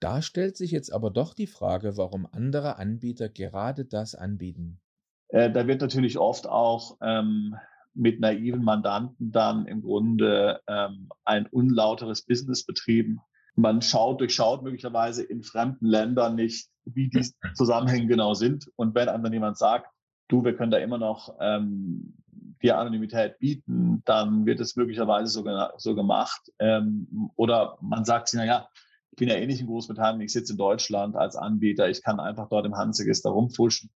[0.00, 4.80] Da stellt sich jetzt aber doch die Frage, warum andere Anbieter gerade das anbieten.
[5.28, 7.56] Äh, da wird natürlich oft auch ähm,
[7.94, 13.20] mit naiven Mandanten dann im Grunde ähm, ein unlauteres Business betrieben.
[13.56, 18.70] Man schaut, durchschaut möglicherweise in fremden Ländern nicht, wie die Zusammenhänge genau sind.
[18.76, 19.88] Und wenn einem dann jemand sagt,
[20.28, 22.16] du, wir können da immer noch ähm,
[22.62, 25.44] die Anonymität bieten, dann wird es möglicherweise so,
[25.78, 26.40] so gemacht.
[26.58, 28.68] Ähm, oder man sagt sich, naja,
[29.10, 32.20] ich bin ja eh nicht in Großbritannien, ich sitze in Deutschland als Anbieter, ich kann
[32.20, 33.90] einfach dort im Handelsregister rumfuschen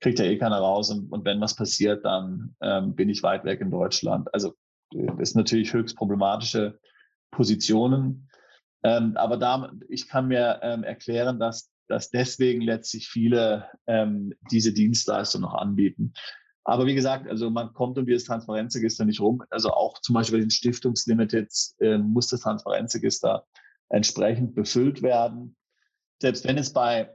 [0.00, 3.44] kriegt ja eh keiner raus und, und wenn was passiert, dann ähm, bin ich weit
[3.44, 4.32] weg in Deutschland.
[4.34, 4.54] Also
[4.92, 6.78] das ist natürlich höchst problematische
[7.30, 8.28] Positionen.
[8.82, 14.72] Ähm, aber da, ich kann mir ähm, erklären, dass, dass deswegen letztlich viele ähm, diese
[14.72, 16.12] Dienstleistung noch anbieten.
[16.64, 19.42] Aber wie gesagt, also man kommt um dieses Transparenzregister nicht rum.
[19.50, 23.46] Also auch zum Beispiel bei den Stiftungslimiteds äh, muss das Transparenzregister
[23.88, 25.56] entsprechend befüllt werden.
[26.20, 27.10] Selbst wenn es bei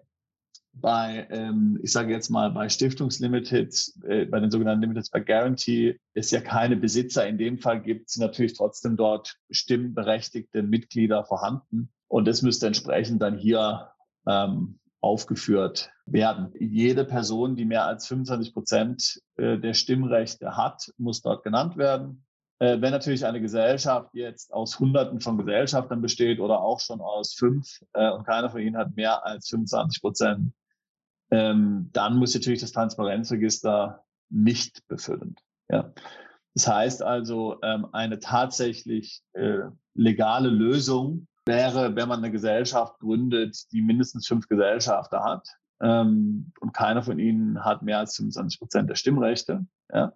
[0.73, 3.73] bei, ähm, ich sage jetzt mal, bei Stiftungslimited,
[4.07, 8.09] äh, bei den sogenannten Limiteds bei Guarantee, es ja keine Besitzer in dem Fall gibt,
[8.09, 11.91] sind natürlich trotzdem dort stimmberechtigte Mitglieder vorhanden.
[12.07, 13.91] Und das müsste entsprechend dann hier
[14.27, 16.53] ähm, aufgeführt werden.
[16.59, 22.25] Jede Person, die mehr als 25 Prozent äh, der Stimmrechte hat, muss dort genannt werden.
[22.59, 27.33] Äh, wenn natürlich eine Gesellschaft jetzt aus Hunderten von Gesellschaftern besteht oder auch schon aus
[27.33, 30.53] fünf äh, und keiner von ihnen hat mehr als 25 Prozent
[31.31, 35.35] ähm, dann muss natürlich das Transparenzregister nicht befüllen.
[35.69, 35.93] Ja.
[36.53, 39.63] Das heißt also, ähm, eine tatsächlich äh,
[39.93, 45.47] legale Lösung wäre, wenn man eine Gesellschaft gründet, die mindestens fünf Gesellschafter hat
[45.81, 49.65] ähm, und keiner von ihnen hat mehr als 25 Prozent der Stimmrechte.
[49.93, 50.13] Ja.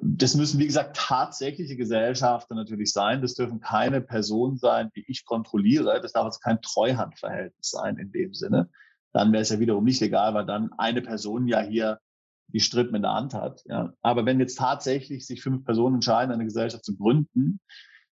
[0.00, 3.20] Das müssen, wie gesagt, tatsächliche Gesellschafter natürlich sein.
[3.20, 6.00] Das dürfen keine Personen sein, die ich kontrolliere.
[6.00, 8.68] Das darf also kein Treuhandverhältnis sein in dem Sinne.
[9.12, 11.98] Dann wäre es ja wiederum nicht legal, weil dann eine Person ja hier
[12.48, 13.62] die Strippen in der Hand hat.
[13.66, 13.92] Ja.
[14.02, 17.60] Aber wenn jetzt tatsächlich sich fünf Personen entscheiden, eine Gesellschaft zu gründen,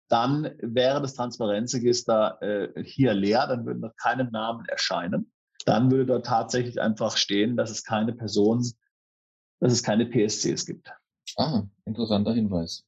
[0.10, 5.32] dann wäre das Transparenzregister äh, hier leer, dann würden dort keine Namen erscheinen.
[5.66, 8.64] Dann würde dort tatsächlich einfach stehen, dass es keine Person,
[9.60, 10.91] dass es keine PSCs gibt.
[11.38, 12.86] Ah, interessanter Hinweis.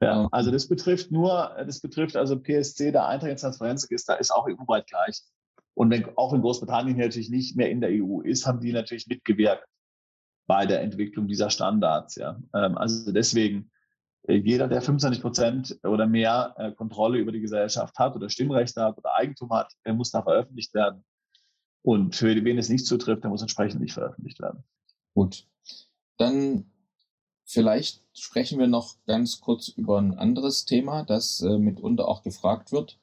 [0.00, 4.46] Ja, also das betrifft nur, das betrifft also PSC, der Eintrag ins Transparenzregister ist auch
[4.46, 5.22] EU-weit gleich.
[5.76, 9.06] Und wenn, auch wenn Großbritannien natürlich nicht mehr in der EU ist, haben die natürlich
[9.08, 9.68] mitgewirkt
[10.46, 12.14] bei der Entwicklung dieser Standards.
[12.14, 12.40] Ja.
[12.54, 13.70] Ähm, also deswegen,
[14.22, 18.82] äh, jeder, der 25 Prozent oder mehr äh, Kontrolle über die Gesellschaft hat oder Stimmrechte
[18.82, 21.04] hat oder Eigentum hat, der muss da veröffentlicht werden.
[21.82, 24.64] Und für wen es nicht zutrifft, der muss entsprechend nicht veröffentlicht werden.
[25.14, 25.46] Gut.
[26.16, 26.70] Dann
[27.44, 32.72] vielleicht sprechen wir noch ganz kurz über ein anderes Thema, das äh, mitunter auch gefragt
[32.72, 32.98] wird.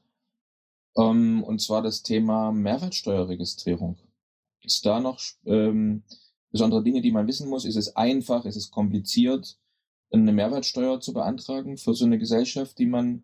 [0.98, 3.98] Ähm, und zwar das Thema Mehrwertsteuerregistrierung.
[4.64, 6.04] Es da noch ähm,
[6.54, 7.66] besondere Dinge, die man wissen muss?
[7.66, 8.46] Ist es einfach?
[8.46, 9.58] Ist es kompliziert,
[10.12, 13.24] eine Mehrwertsteuer zu beantragen für so eine Gesellschaft, die man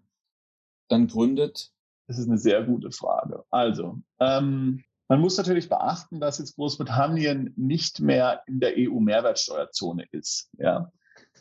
[0.89, 1.71] dann gründet?
[2.07, 3.45] Das ist eine sehr gute Frage.
[3.51, 10.49] Also, ähm, man muss natürlich beachten, dass jetzt Großbritannien nicht mehr in der EU-Mehrwertsteuerzone ist.
[10.57, 10.91] Ja.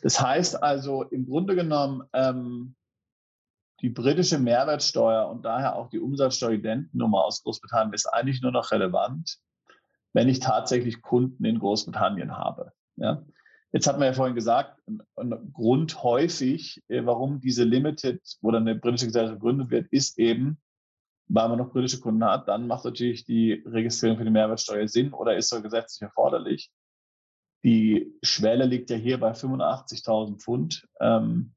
[0.01, 2.75] Das heißt also, im Grunde genommen, ähm,
[3.81, 9.37] die britische Mehrwertsteuer und daher auch die Umsatzsteueridentennummer aus Großbritannien ist eigentlich nur noch relevant,
[10.13, 12.71] wenn ich tatsächlich Kunden in Großbritannien habe.
[12.97, 13.23] Ja.
[13.71, 18.75] Jetzt hat man ja vorhin gesagt, ein Grund häufig, äh, warum diese Limited oder eine
[18.75, 20.59] britische Gesellschaft gegründet wird, ist eben,
[21.27, 25.13] weil man noch britische Kunden hat, dann macht natürlich die Registrierung für die Mehrwertsteuer Sinn
[25.13, 26.71] oder ist so gesetzlich erforderlich.
[27.63, 30.87] Die Schwelle liegt ja hier bei 85.000 Pfund.
[30.99, 31.53] Ähm,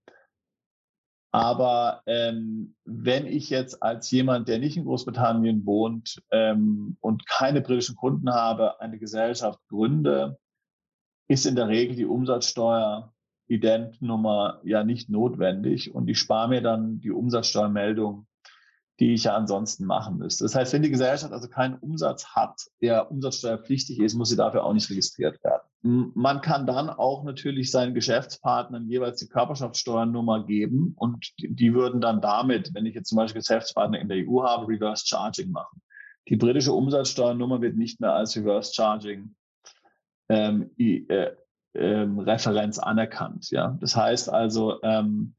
[1.32, 7.62] aber ähm, wenn ich jetzt als jemand, der nicht in Großbritannien wohnt ähm, und keine
[7.62, 10.38] britischen Kunden habe, eine Gesellschaft gründe,
[11.28, 13.14] ist in der Regel die Umsatzsteuer
[13.48, 15.94] Identnummer ja nicht notwendig.
[15.94, 18.26] Und ich spare mir dann die Umsatzsteuermeldung,
[19.00, 20.44] die ich ja ansonsten machen müsste.
[20.44, 24.64] Das heißt, wenn die Gesellschaft also keinen Umsatz hat, der umsatzsteuerpflichtig ist, muss sie dafür
[24.64, 25.62] auch nicht registriert werden.
[26.14, 32.20] Man kann dann auch natürlich seinen Geschäftspartnern jeweils die Körperschaftssteuernummer geben und die würden dann
[32.20, 35.82] damit, wenn ich jetzt zum Beispiel Geschäftspartner in der EU habe, Reverse Charging machen.
[36.28, 39.34] Die britische Umsatzsteuernummer wird nicht mehr als Reverse Charging
[40.28, 41.30] ähm, äh,
[41.74, 43.50] ähm, Referenz anerkannt.
[43.50, 45.34] Ja, das heißt also, ähm,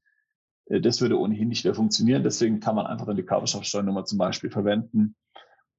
[0.67, 2.23] das würde ohnehin nicht mehr funktionieren.
[2.23, 5.15] Deswegen kann man einfach dann die Körperschaftssteuernummer zum Beispiel verwenden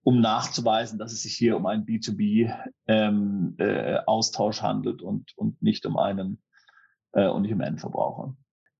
[0.04, 5.86] um nachzuweisen, dass es sich hier um einen B2B-Austausch ähm, äh, handelt und, und nicht
[5.86, 6.42] um einen
[7.12, 8.36] äh, und nicht um Endverbraucher.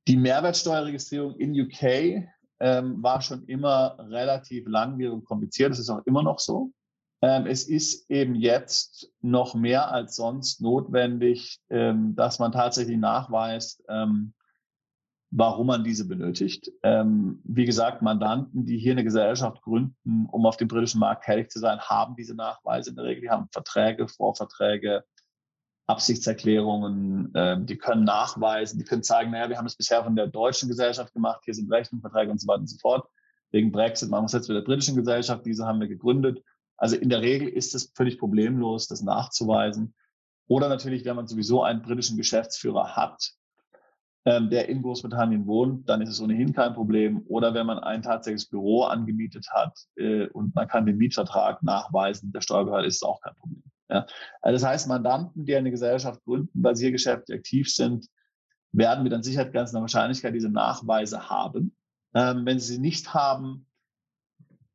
[0.07, 2.29] Die Mehrwertsteuerregistrierung in UK
[2.61, 5.71] ähm, war schon immer relativ langwierig und kompliziert.
[5.71, 6.73] Das ist auch immer noch so.
[7.23, 13.83] Ähm, es ist eben jetzt noch mehr als sonst notwendig, ähm, dass man tatsächlich nachweist,
[13.89, 14.35] ähm,
[15.37, 16.71] warum man diese benötigt.
[16.85, 21.51] Ähm, wie gesagt, Mandanten, die hier eine Gesellschaft gründen, um auf dem britischen Markt tätig
[21.51, 23.23] zu sein, haben diese Nachweise in der Regel.
[23.23, 25.03] Die haben Verträge, Vorverträge,
[25.89, 30.29] Absichtserklärungen, ähm, die können nachweisen, die können zeigen, naja, wir haben es bisher von der
[30.29, 33.09] deutschen Gesellschaft gemacht, hier sind Rechnungsverträge und so weiter und so fort.
[33.51, 36.45] Wegen Brexit machen wir es jetzt mit der britischen Gesellschaft, diese haben wir gegründet.
[36.77, 39.95] Also in der Regel ist es völlig problemlos, das nachzuweisen.
[40.47, 43.35] Oder natürlich, wenn man sowieso einen britischen Geschäftsführer hat,
[44.25, 47.23] der in Großbritannien wohnt, dann ist es ohnehin kein Problem.
[47.27, 52.33] Oder wenn man ein tatsächliches Büro angemietet hat äh, und man kann den Mietvertrag nachweisen,
[52.33, 53.63] der Steuerbehörde ist es auch kein Problem.
[53.91, 54.07] Ja.
[54.41, 58.07] Also das heißt, Mandanten, die eine Gesellschaft gründen, Basiergeschäfte aktiv sind,
[58.73, 61.77] werden mit an Sicherheit ganz Wahrscheinlichkeit diese Nachweise haben.
[62.15, 63.67] Ähm, wenn sie sie nicht haben,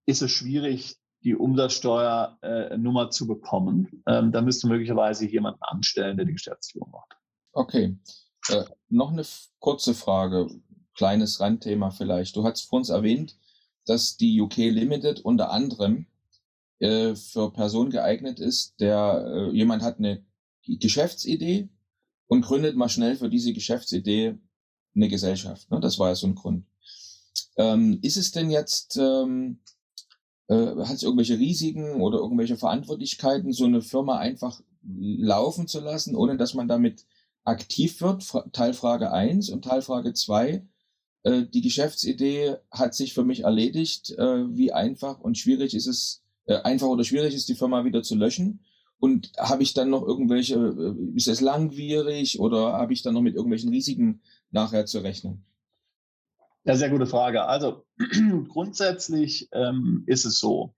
[0.05, 4.03] ist es schwierig, die Umsatzsteuernummer äh, zu bekommen.
[4.07, 7.17] Ähm, da müsste möglicherweise jemanden anstellen, der die Geschäftsführung macht.
[7.51, 7.97] Okay.
[8.49, 9.23] Äh, noch eine
[9.59, 10.49] kurze Frage,
[10.95, 12.35] kleines Randthema vielleicht.
[12.35, 13.37] Du hast vor uns erwähnt,
[13.85, 16.07] dass die UK Limited unter anderem
[16.79, 20.23] äh, für Personen geeignet ist, der äh, jemand hat eine
[20.65, 21.69] Geschäftsidee
[22.27, 24.37] und gründet mal schnell für diese Geschäftsidee
[24.95, 25.69] eine Gesellschaft.
[25.71, 25.79] Ne?
[25.79, 26.65] Das war ja so ein Grund.
[27.57, 29.59] Ähm, ist es denn jetzt, ähm,
[30.47, 36.15] äh, hat es irgendwelche Risiken oder irgendwelche Verantwortlichkeiten, so eine Firma einfach laufen zu lassen,
[36.15, 37.05] ohne dass man damit
[37.43, 38.23] aktiv wird,
[38.53, 40.65] Teilfrage 1 und Teilfrage 2.
[41.23, 44.11] äh, die Geschäftsidee hat sich für mich erledigt.
[44.11, 48.03] Äh, wie einfach und schwierig ist es, äh, einfach oder schwierig ist die Firma wieder
[48.03, 48.65] zu löschen?
[48.99, 53.21] Und habe ich dann noch irgendwelche, äh, ist es langwierig oder habe ich dann noch
[53.21, 54.21] mit irgendwelchen Risiken
[54.51, 55.45] nachher zu rechnen?
[56.65, 57.45] Ja, sehr gute Frage.
[57.45, 57.85] Also
[58.49, 60.75] grundsätzlich ähm, ist es so,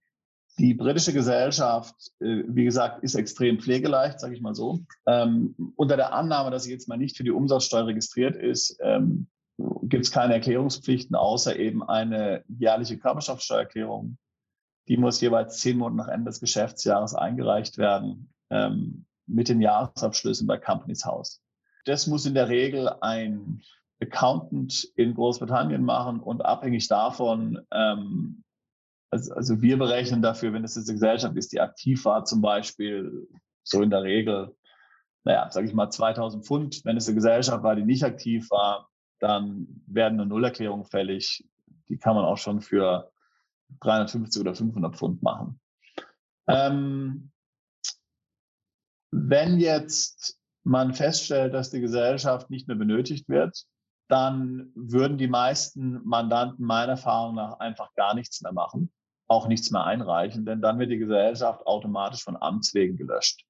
[0.59, 4.81] die britische Gesellschaft, äh, wie gesagt, ist extrem pflegeleicht, sage ich mal so.
[5.07, 9.27] Ähm, unter der Annahme, dass sie jetzt mal nicht für die Umsatzsteuer registriert ist, ähm,
[9.83, 14.17] gibt es keine Erklärungspflichten, außer eben eine jährliche Körperschaftssteuererklärung.
[14.87, 20.47] Die muss jeweils zehn Monate nach Ende des Geschäftsjahres eingereicht werden ähm, mit den Jahresabschlüssen
[20.47, 21.41] bei Companies House.
[21.85, 23.61] Das muss in der Regel ein
[24.01, 28.43] Accountant in Großbritannien machen und abhängig davon, ähm,
[29.11, 33.27] also, also wir berechnen dafür, wenn es eine Gesellschaft ist, die aktiv war, zum Beispiel
[33.63, 34.55] so in der Regel,
[35.23, 36.81] naja, sage ich mal 2000 Pfund.
[36.85, 38.89] Wenn es eine Gesellschaft war, die nicht aktiv war,
[39.19, 41.45] dann werden eine Nullerklärung fällig.
[41.89, 43.11] Die kann man auch schon für
[43.81, 45.59] 350 oder 500 Pfund machen.
[46.47, 47.31] Ähm,
[49.11, 53.65] wenn jetzt man feststellt, dass die Gesellschaft nicht mehr benötigt wird,
[54.07, 58.91] dann würden die meisten Mandanten meiner Erfahrung nach einfach gar nichts mehr machen,
[59.31, 63.45] auch nichts mehr einreichen, denn dann wird die Gesellschaft automatisch von Amts wegen gelöscht.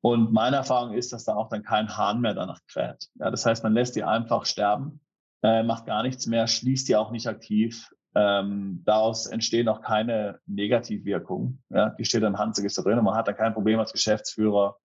[0.00, 3.08] Und meine Erfahrung ist, dass da auch dann kein Hahn mehr danach kräht.
[3.16, 5.00] Ja, das heißt, man lässt die einfach sterben,
[5.42, 7.90] äh, macht gar nichts mehr, schließt die auch nicht aktiv.
[8.14, 11.64] Ähm, daraus entstehen auch keine Negativwirkungen.
[11.70, 14.76] Ja, die steht im Handelsregister drin und man hat dann kein Problem als Geschäftsführer.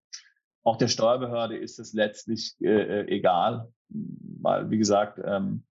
[0.64, 5.64] Auch der Steuerbehörde ist es letztlich äh, äh egal, weil, wie gesagt, ähm,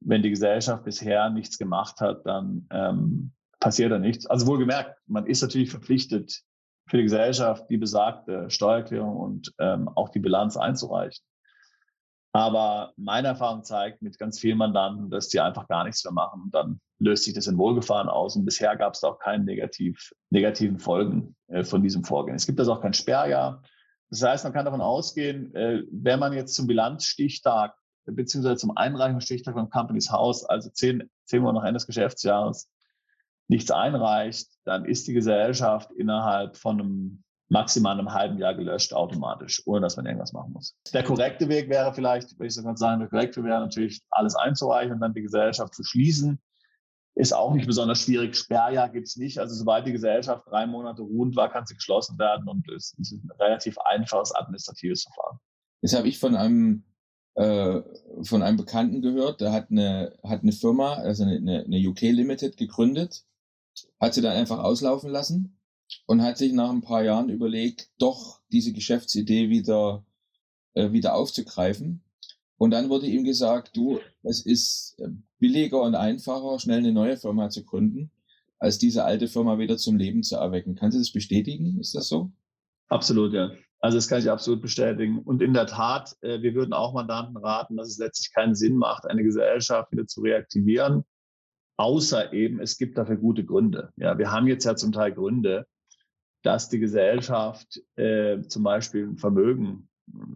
[0.00, 4.26] wenn die Gesellschaft bisher nichts gemacht hat, dann ähm, passiert da nichts.
[4.26, 6.42] Also wohlgemerkt, man ist natürlich verpflichtet,
[6.86, 11.24] für die Gesellschaft die besagte Steuererklärung und ähm, auch die Bilanz einzureichen.
[12.32, 16.42] Aber meine Erfahrung zeigt mit ganz vielen Mandanten, dass die einfach gar nichts mehr machen.
[16.42, 18.36] Und dann löst sich das in Wohlgefahren aus.
[18.36, 22.36] Und bisher gab es auch keine negativ, negativen Folgen äh, von diesem Vorgehen.
[22.36, 23.62] Es gibt also auch kein Sperrjahr.
[24.10, 27.74] Das heißt, man kann davon ausgehen, äh, wenn man jetzt zum Bilanzstichtag
[28.06, 32.68] beziehungsweise zum Einreichungsstichtag beim Companies House, also zehn, zehn Monate nach Ende des Geschäftsjahres,
[33.50, 39.60] nichts einreicht, dann ist die Gesellschaft innerhalb von einem maximal einem halben Jahr gelöscht automatisch,
[39.66, 40.76] ohne dass man irgendwas machen muss.
[40.94, 44.36] Der korrekte Weg wäre vielleicht, wenn ich so kann sagen, der korrekte wäre natürlich alles
[44.36, 46.40] einzureichen und dann die Gesellschaft zu schließen.
[47.16, 48.36] Ist auch nicht besonders schwierig.
[48.36, 49.40] Sperrjahr gibt es nicht.
[49.40, 53.12] Also sobald die Gesellschaft drei Monate ruhend war, kann sie geschlossen werden und es ist
[53.12, 55.40] ein relativ einfaches administratives Verfahren.
[55.82, 56.84] Jetzt habe ich von einem
[57.34, 57.82] äh,
[58.22, 62.56] von einem Bekannten gehört, der hat eine hat eine Firma, also eine, eine UK Limited
[62.56, 63.24] gegründet,
[64.00, 65.58] hat sie dann einfach auslaufen lassen
[66.06, 70.04] und hat sich nach ein paar Jahren überlegt, doch diese Geschäftsidee wieder
[70.74, 72.02] äh, wieder aufzugreifen.
[72.56, 75.08] Und dann wurde ihm gesagt, du, es ist äh,
[75.38, 78.10] billiger und einfacher, schnell eine neue Firma zu gründen,
[78.58, 80.76] als diese alte Firma wieder zum Leben zu erwecken.
[80.76, 81.78] Kannst du das bestätigen?
[81.80, 82.30] Ist das so?
[82.88, 83.50] Absolut, ja.
[83.80, 85.20] Also das kann ich absolut bestätigen.
[85.20, 88.76] Und in der Tat, äh, wir würden auch Mandanten raten, dass es letztlich keinen Sinn
[88.76, 91.04] macht, eine Gesellschaft wieder zu reaktivieren,
[91.80, 93.92] außer eben, es gibt dafür gute Gründe.
[93.96, 95.66] Ja, wir haben jetzt ja zum Teil Gründe,
[96.42, 99.88] dass die Gesellschaft äh, zum Beispiel ein Vermögen,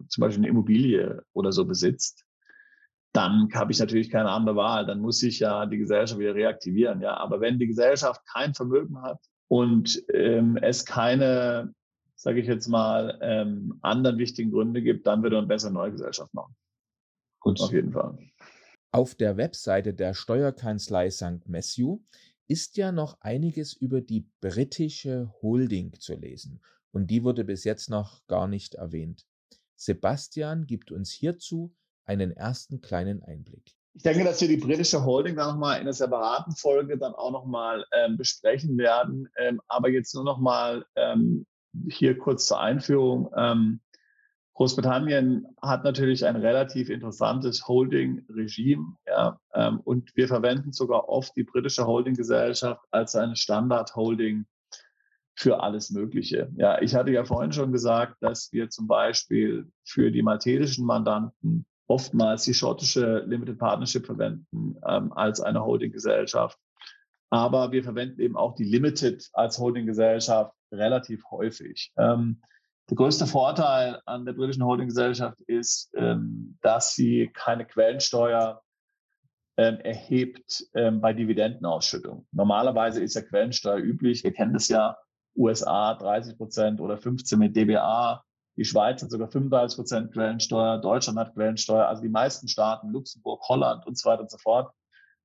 [0.09, 2.25] zum Beispiel eine Immobilie oder so besitzt
[3.15, 4.85] dann habe ich natürlich keine andere Wahl.
[4.85, 7.01] Dann muss ich ja die Gesellschaft wieder reaktivieren.
[7.01, 11.73] Ja, aber wenn die Gesellschaft kein Vermögen hat und ähm, es keine,
[12.15, 15.91] sage ich jetzt mal, ähm, anderen wichtigen Gründe gibt, dann würde man besser eine neue
[15.91, 16.55] Gesellschaft machen.
[17.39, 17.61] Gut.
[17.61, 18.17] Auf jeden Fall.
[18.95, 21.49] Auf der Webseite der Steuerkanzlei St.
[21.49, 21.99] Matthew
[22.47, 26.61] ist ja noch einiges über die britische Holding zu lesen.
[26.93, 29.25] Und die wurde bis jetzt noch gar nicht erwähnt.
[29.75, 31.75] Sebastian gibt uns hierzu
[32.05, 33.75] einen ersten kleinen Einblick.
[33.95, 37.31] Ich denke, dass wir die britische Holding dann nochmal in einer separaten Folge dann auch
[37.31, 39.27] nochmal ähm, besprechen werden.
[39.37, 41.45] Ähm, aber jetzt nur nochmal ähm,
[41.89, 43.29] hier kurz zur Einführung.
[43.35, 43.81] Ähm,
[44.55, 48.95] Großbritannien hat natürlich ein relativ interessantes Holding-Regime.
[49.05, 54.45] Ja, ähm, und wir verwenden sogar oft die britische Holding-Gesellschaft als eine Standard-Holding
[55.35, 56.49] für alles Mögliche.
[56.55, 61.65] Ja, ich hatte ja vorhin schon gesagt, dass wir zum Beispiel für die maltesischen Mandanten
[61.87, 66.57] oftmals die schottische Limited Partnership verwenden ähm, als eine Holdinggesellschaft.
[67.29, 71.91] Aber wir verwenden eben auch die Limited als Holdinggesellschaft relativ häufig.
[71.97, 72.41] Ähm,
[72.89, 78.61] der größte Vorteil an der britischen Holdinggesellschaft ist, ähm, dass sie keine Quellensteuer
[79.57, 82.27] ähm, erhebt ähm, bei Dividendenausschüttung.
[82.31, 84.23] Normalerweise ist ja Quellensteuer üblich.
[84.23, 84.97] Wir kennen das ja,
[85.35, 88.23] USA 30 Prozent oder 15 mit DBA
[88.57, 93.41] Die Schweiz hat sogar 35 Prozent Quellensteuer, Deutschland hat Quellensteuer, also die meisten Staaten, Luxemburg,
[93.47, 94.71] Holland und so weiter und so fort,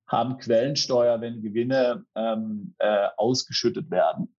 [0.08, 4.34] haben Quellensteuer, wenn Gewinne ähm, äh, ausgeschüttet werden.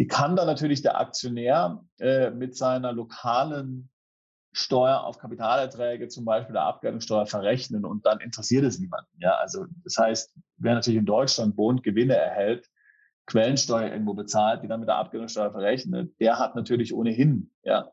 [0.00, 3.90] Die kann dann natürlich der Aktionär äh, mit seiner lokalen
[4.50, 9.10] Steuer auf Kapitalerträge, zum Beispiel der Abgeltungssteuer, verrechnen und dann interessiert es niemanden.
[9.18, 12.66] Ja, also das heißt, wer natürlich in Deutschland wohnt, Gewinne erhält,
[13.26, 17.90] Quellensteuer irgendwo bezahlt, die dann mit der Abgeltungssteuer verrechnet, der hat natürlich ohnehin, ja,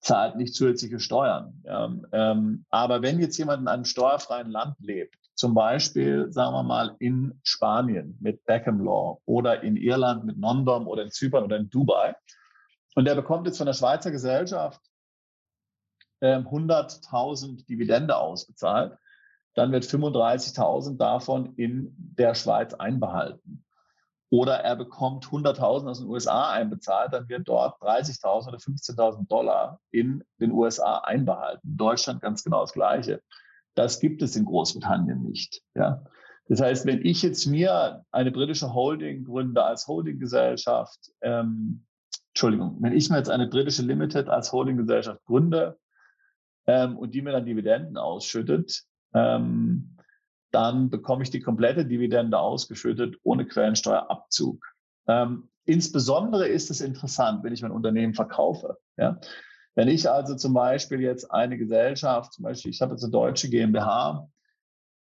[0.00, 1.62] zahlt nicht zusätzliche Steuern.
[1.64, 6.62] Ja, ähm, aber wenn jetzt jemand in einem steuerfreien Land lebt, zum Beispiel, sagen wir
[6.62, 11.56] mal, in Spanien mit Beckham Law oder in Irland mit Nondom oder in Zypern oder
[11.56, 12.14] in Dubai,
[12.94, 14.80] und der bekommt jetzt von der Schweizer Gesellschaft
[16.20, 18.98] 100.000 ähm, Dividende ausbezahlt,
[19.54, 23.64] dann wird 35.000 davon in der Schweiz einbehalten.
[24.28, 29.80] Oder er bekommt 100.000 aus den USA einbezahlt, dann wird dort 30.000 oder 15.000 Dollar
[29.90, 31.66] in den USA einbehalten.
[31.66, 33.22] In Deutschland ganz genau das Gleiche.
[33.74, 35.62] Das gibt es in Großbritannien nicht.
[35.74, 36.04] Ja.
[36.48, 41.86] Das heißt, wenn ich jetzt mir eine britische Holding gründe als Holdinggesellschaft, ähm,
[42.32, 45.78] Entschuldigung, wenn ich mir jetzt eine britische Limited als Holdinggesellschaft gründe
[46.66, 48.82] ähm, und die mir dann Dividenden ausschüttet,
[49.14, 49.96] ähm,
[50.50, 54.64] dann bekomme ich die komplette Dividende ausgeschüttet ohne Quellensteuerabzug.
[55.06, 58.78] Ähm, insbesondere ist es interessant, wenn ich mein Unternehmen verkaufe.
[58.96, 59.20] Ja?
[59.74, 63.48] Wenn ich also zum Beispiel jetzt eine Gesellschaft, zum Beispiel, ich habe jetzt eine deutsche
[63.48, 64.28] GmbH,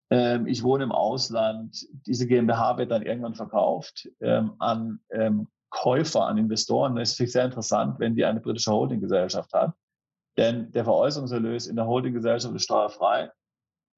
[0.09, 6.25] ähm, ich wohne im Ausland, diese GmbH wird dann irgendwann verkauft ähm, an ähm, Käufer,
[6.25, 6.95] an Investoren.
[6.95, 9.73] Das ist sehr interessant, wenn die eine britische Holdinggesellschaft hat.
[10.37, 13.31] Denn der Veräußerungserlös in der Holdinggesellschaft ist steuerfrei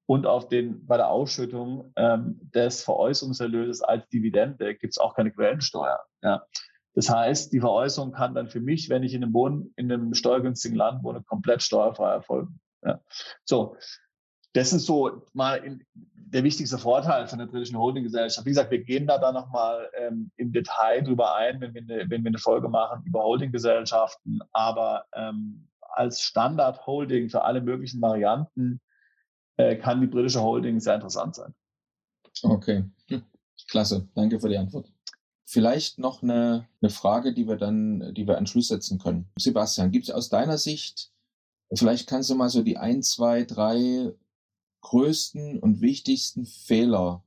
[0.08, 5.32] und auf den, bei der Ausschüttung ähm, des Veräußerungserlöses als Dividende gibt es auch keine
[5.32, 6.00] Quellensteuer.
[6.24, 6.46] Ja.
[6.98, 10.16] Das heißt, die Veräußerung kann dann für mich, wenn ich in einem, Wohn, in einem
[10.16, 12.60] steuergünstigen Land wohne, komplett steuerfrei erfolgen.
[12.84, 13.00] Ja.
[13.46, 13.78] So,
[14.54, 15.86] das ist so mal in,
[16.16, 18.48] der wichtigste Vorteil von der britischen Holdinggesellschaft.
[18.48, 22.10] Wie gesagt, wir gehen da dann nochmal ähm, im Detail drüber ein, wenn wir, eine,
[22.10, 24.40] wenn wir eine Folge machen über Holdinggesellschaften.
[24.52, 28.82] Aber ähm, als Standard-Holding für alle möglichen Varianten
[29.58, 31.54] äh, kann die britische Holding sehr interessant sein.
[32.42, 32.86] Okay,
[33.70, 34.08] klasse.
[34.16, 34.92] Danke für die Antwort.
[35.50, 39.30] Vielleicht noch eine, eine Frage, die wir dann, die wir an Schluss setzen können.
[39.38, 41.14] Sebastian, gibt es aus deiner Sicht,
[41.74, 44.14] vielleicht kannst du mal so die ein, zwei, drei
[44.82, 47.24] größten und wichtigsten Fehler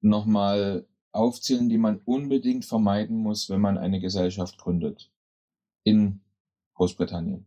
[0.00, 5.10] nochmal aufzählen, die man unbedingt vermeiden muss, wenn man eine Gesellschaft gründet
[5.84, 6.20] in
[6.76, 7.44] Großbritannien?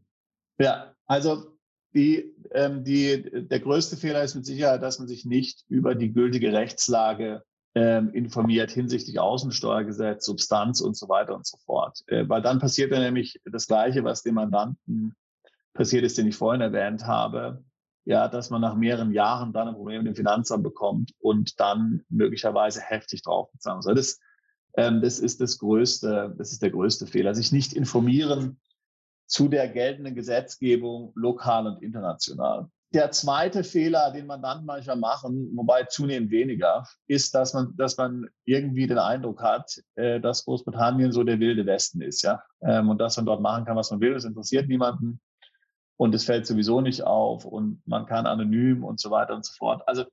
[0.59, 1.57] Ja, also
[1.95, 6.13] die, ähm, die, der größte Fehler ist mit Sicherheit, dass man sich nicht über die
[6.13, 7.43] gültige Rechtslage
[7.78, 12.01] ähm, informiert hinsichtlich Außensteuergesetz, Substanz und so weiter und so fort.
[12.07, 15.15] Äh, weil dann passiert dann nämlich das Gleiche, was dem Mandanten
[15.75, 17.63] passiert ist, den ich vorhin erwähnt habe.
[18.03, 22.03] Ja, dass man nach mehreren Jahren dann ein Problem mit dem Finanzamt bekommt und dann
[22.09, 23.93] möglicherweise heftig drauf bezahlen soll.
[23.93, 24.19] Das,
[24.75, 27.36] ähm, das ist das größte, das ist der größte Fehler.
[27.36, 28.59] Sich nicht informieren
[29.28, 32.71] zu der geltenden Gesetzgebung lokal und international.
[32.93, 37.97] Der zweite Fehler, den man dann manchmal machen, wobei zunehmend weniger, ist, dass man, dass
[37.97, 42.89] man irgendwie den Eindruck hat, äh, dass Großbritannien so der wilde Westen ist, ja, ähm,
[42.89, 44.13] und dass man dort machen kann, was man will.
[44.13, 45.19] Das interessiert niemanden
[45.97, 49.53] und es fällt sowieso nicht auf und man kann anonym und so weiter und so
[49.57, 49.83] fort.
[49.85, 50.05] Also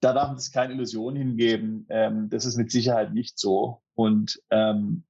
[0.00, 1.86] da darf es keine Illusion hingeben.
[1.90, 3.82] Ähm, das ist mit Sicherheit nicht so.
[3.94, 5.04] Und ähm,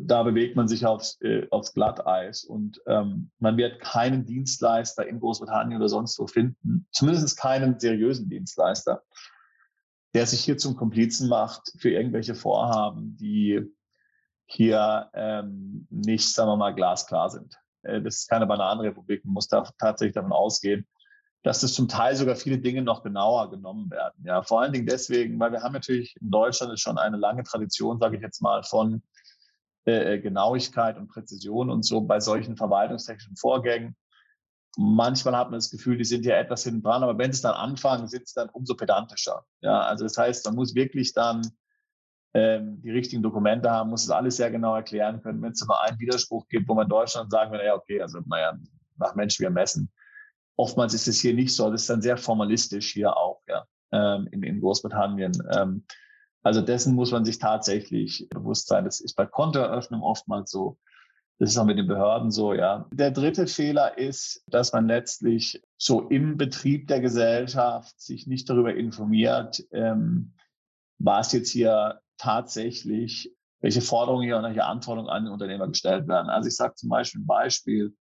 [0.00, 5.20] da bewegt man sich aufs, äh, aufs Glatteis und ähm, man wird keinen Dienstleister in
[5.20, 9.02] Großbritannien oder sonst wo finden, zumindest keinen seriösen Dienstleister,
[10.14, 13.62] der sich hier zum Komplizen macht für irgendwelche Vorhaben, die
[14.46, 17.56] hier ähm, nicht, sagen wir mal, glasklar sind.
[17.82, 20.86] Äh, das ist keine Bananenrepublik, man muss da tatsächlich davon ausgehen,
[21.42, 24.24] dass das zum Teil sogar viele Dinge noch genauer genommen werden.
[24.24, 27.98] Ja, vor allen Dingen deswegen, weil wir haben natürlich in Deutschland schon eine lange Tradition,
[27.98, 29.02] sage ich jetzt mal, von
[29.84, 33.96] äh, äh, Genauigkeit und Präzision und so bei solchen verwaltungstechnischen Vorgängen.
[34.78, 37.54] Manchmal hat man das Gefühl, die sind ja etwas hinten dran, aber wenn sie dann
[37.54, 39.44] anfangen, sind sie dann umso pedantischer.
[39.60, 41.42] Ja, also das heißt, man muss wirklich dann
[42.32, 45.42] ähm, die richtigen Dokumente haben, muss es alles sehr genau erklären können.
[45.42, 48.20] Wenn es nur einen Widerspruch gibt, wo man in Deutschland sagen würde, ja, okay, also
[48.26, 48.56] naja,
[48.98, 49.90] nach Mensch wir messen.
[50.56, 51.70] Oftmals ist es hier nicht so.
[51.70, 55.32] Das ist dann sehr formalistisch hier auch, ja, ähm, in, in Großbritannien.
[55.50, 55.84] Ähm,
[56.42, 58.84] also dessen muss man sich tatsächlich bewusst sein.
[58.84, 60.78] Das ist bei Kontoeröffnung oftmals so.
[61.38, 62.86] Das ist auch mit den Behörden so, ja.
[62.92, 68.74] Der dritte Fehler ist, dass man letztlich so im Betrieb der Gesellschaft sich nicht darüber
[68.74, 70.34] informiert, ähm,
[70.98, 76.28] was jetzt hier tatsächlich, welche Forderungen hier und welche Anforderungen an den Unternehmer gestellt werden.
[76.28, 77.94] Also ich sage zum Beispiel ein Beispiel.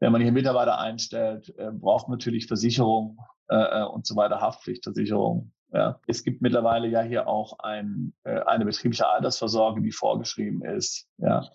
[0.00, 3.18] wenn man hier Mitarbeiter einstellt, äh, braucht man natürlich Versicherung
[3.48, 5.50] äh, äh, und so weiter, Haftpflichtversicherung.
[5.72, 6.00] Ja.
[6.06, 11.06] Es gibt mittlerweile ja hier auch ein, äh, eine betriebliche Altersvorsorge, die vorgeschrieben ist.
[11.18, 11.48] Ja.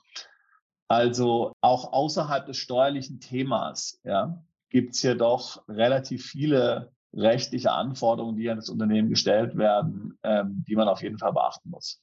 [0.88, 8.38] Also auch außerhalb des steuerlichen Themas ja, gibt es hier doch relativ viele rechtliche Anforderungen,
[8.38, 12.02] die an das Unternehmen gestellt werden, ähm, die man auf jeden Fall beachten muss.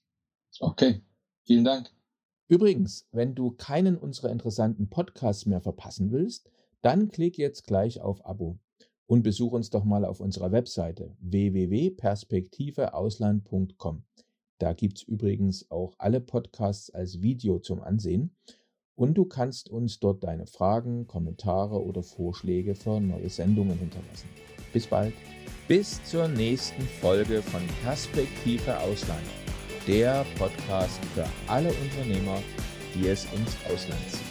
[0.58, 1.02] Okay,
[1.44, 1.90] vielen Dank.
[2.48, 6.50] Übrigens, wenn du keinen unserer interessanten Podcasts mehr verpassen willst,
[6.82, 8.58] dann klick jetzt gleich auf Abo
[9.10, 14.04] und besuch uns doch mal auf unserer Webseite www.perspektiveausland.com.
[14.58, 18.36] Da gibt es übrigens auch alle Podcasts als Video zum Ansehen
[18.94, 24.28] und du kannst uns dort deine Fragen, Kommentare oder Vorschläge für neue Sendungen hinterlassen.
[24.72, 25.12] Bis bald.
[25.66, 29.26] Bis zur nächsten Folge von Perspektive Ausland,
[29.88, 32.40] der Podcast für alle Unternehmer,
[32.94, 34.29] die es ins Ausland ziehen.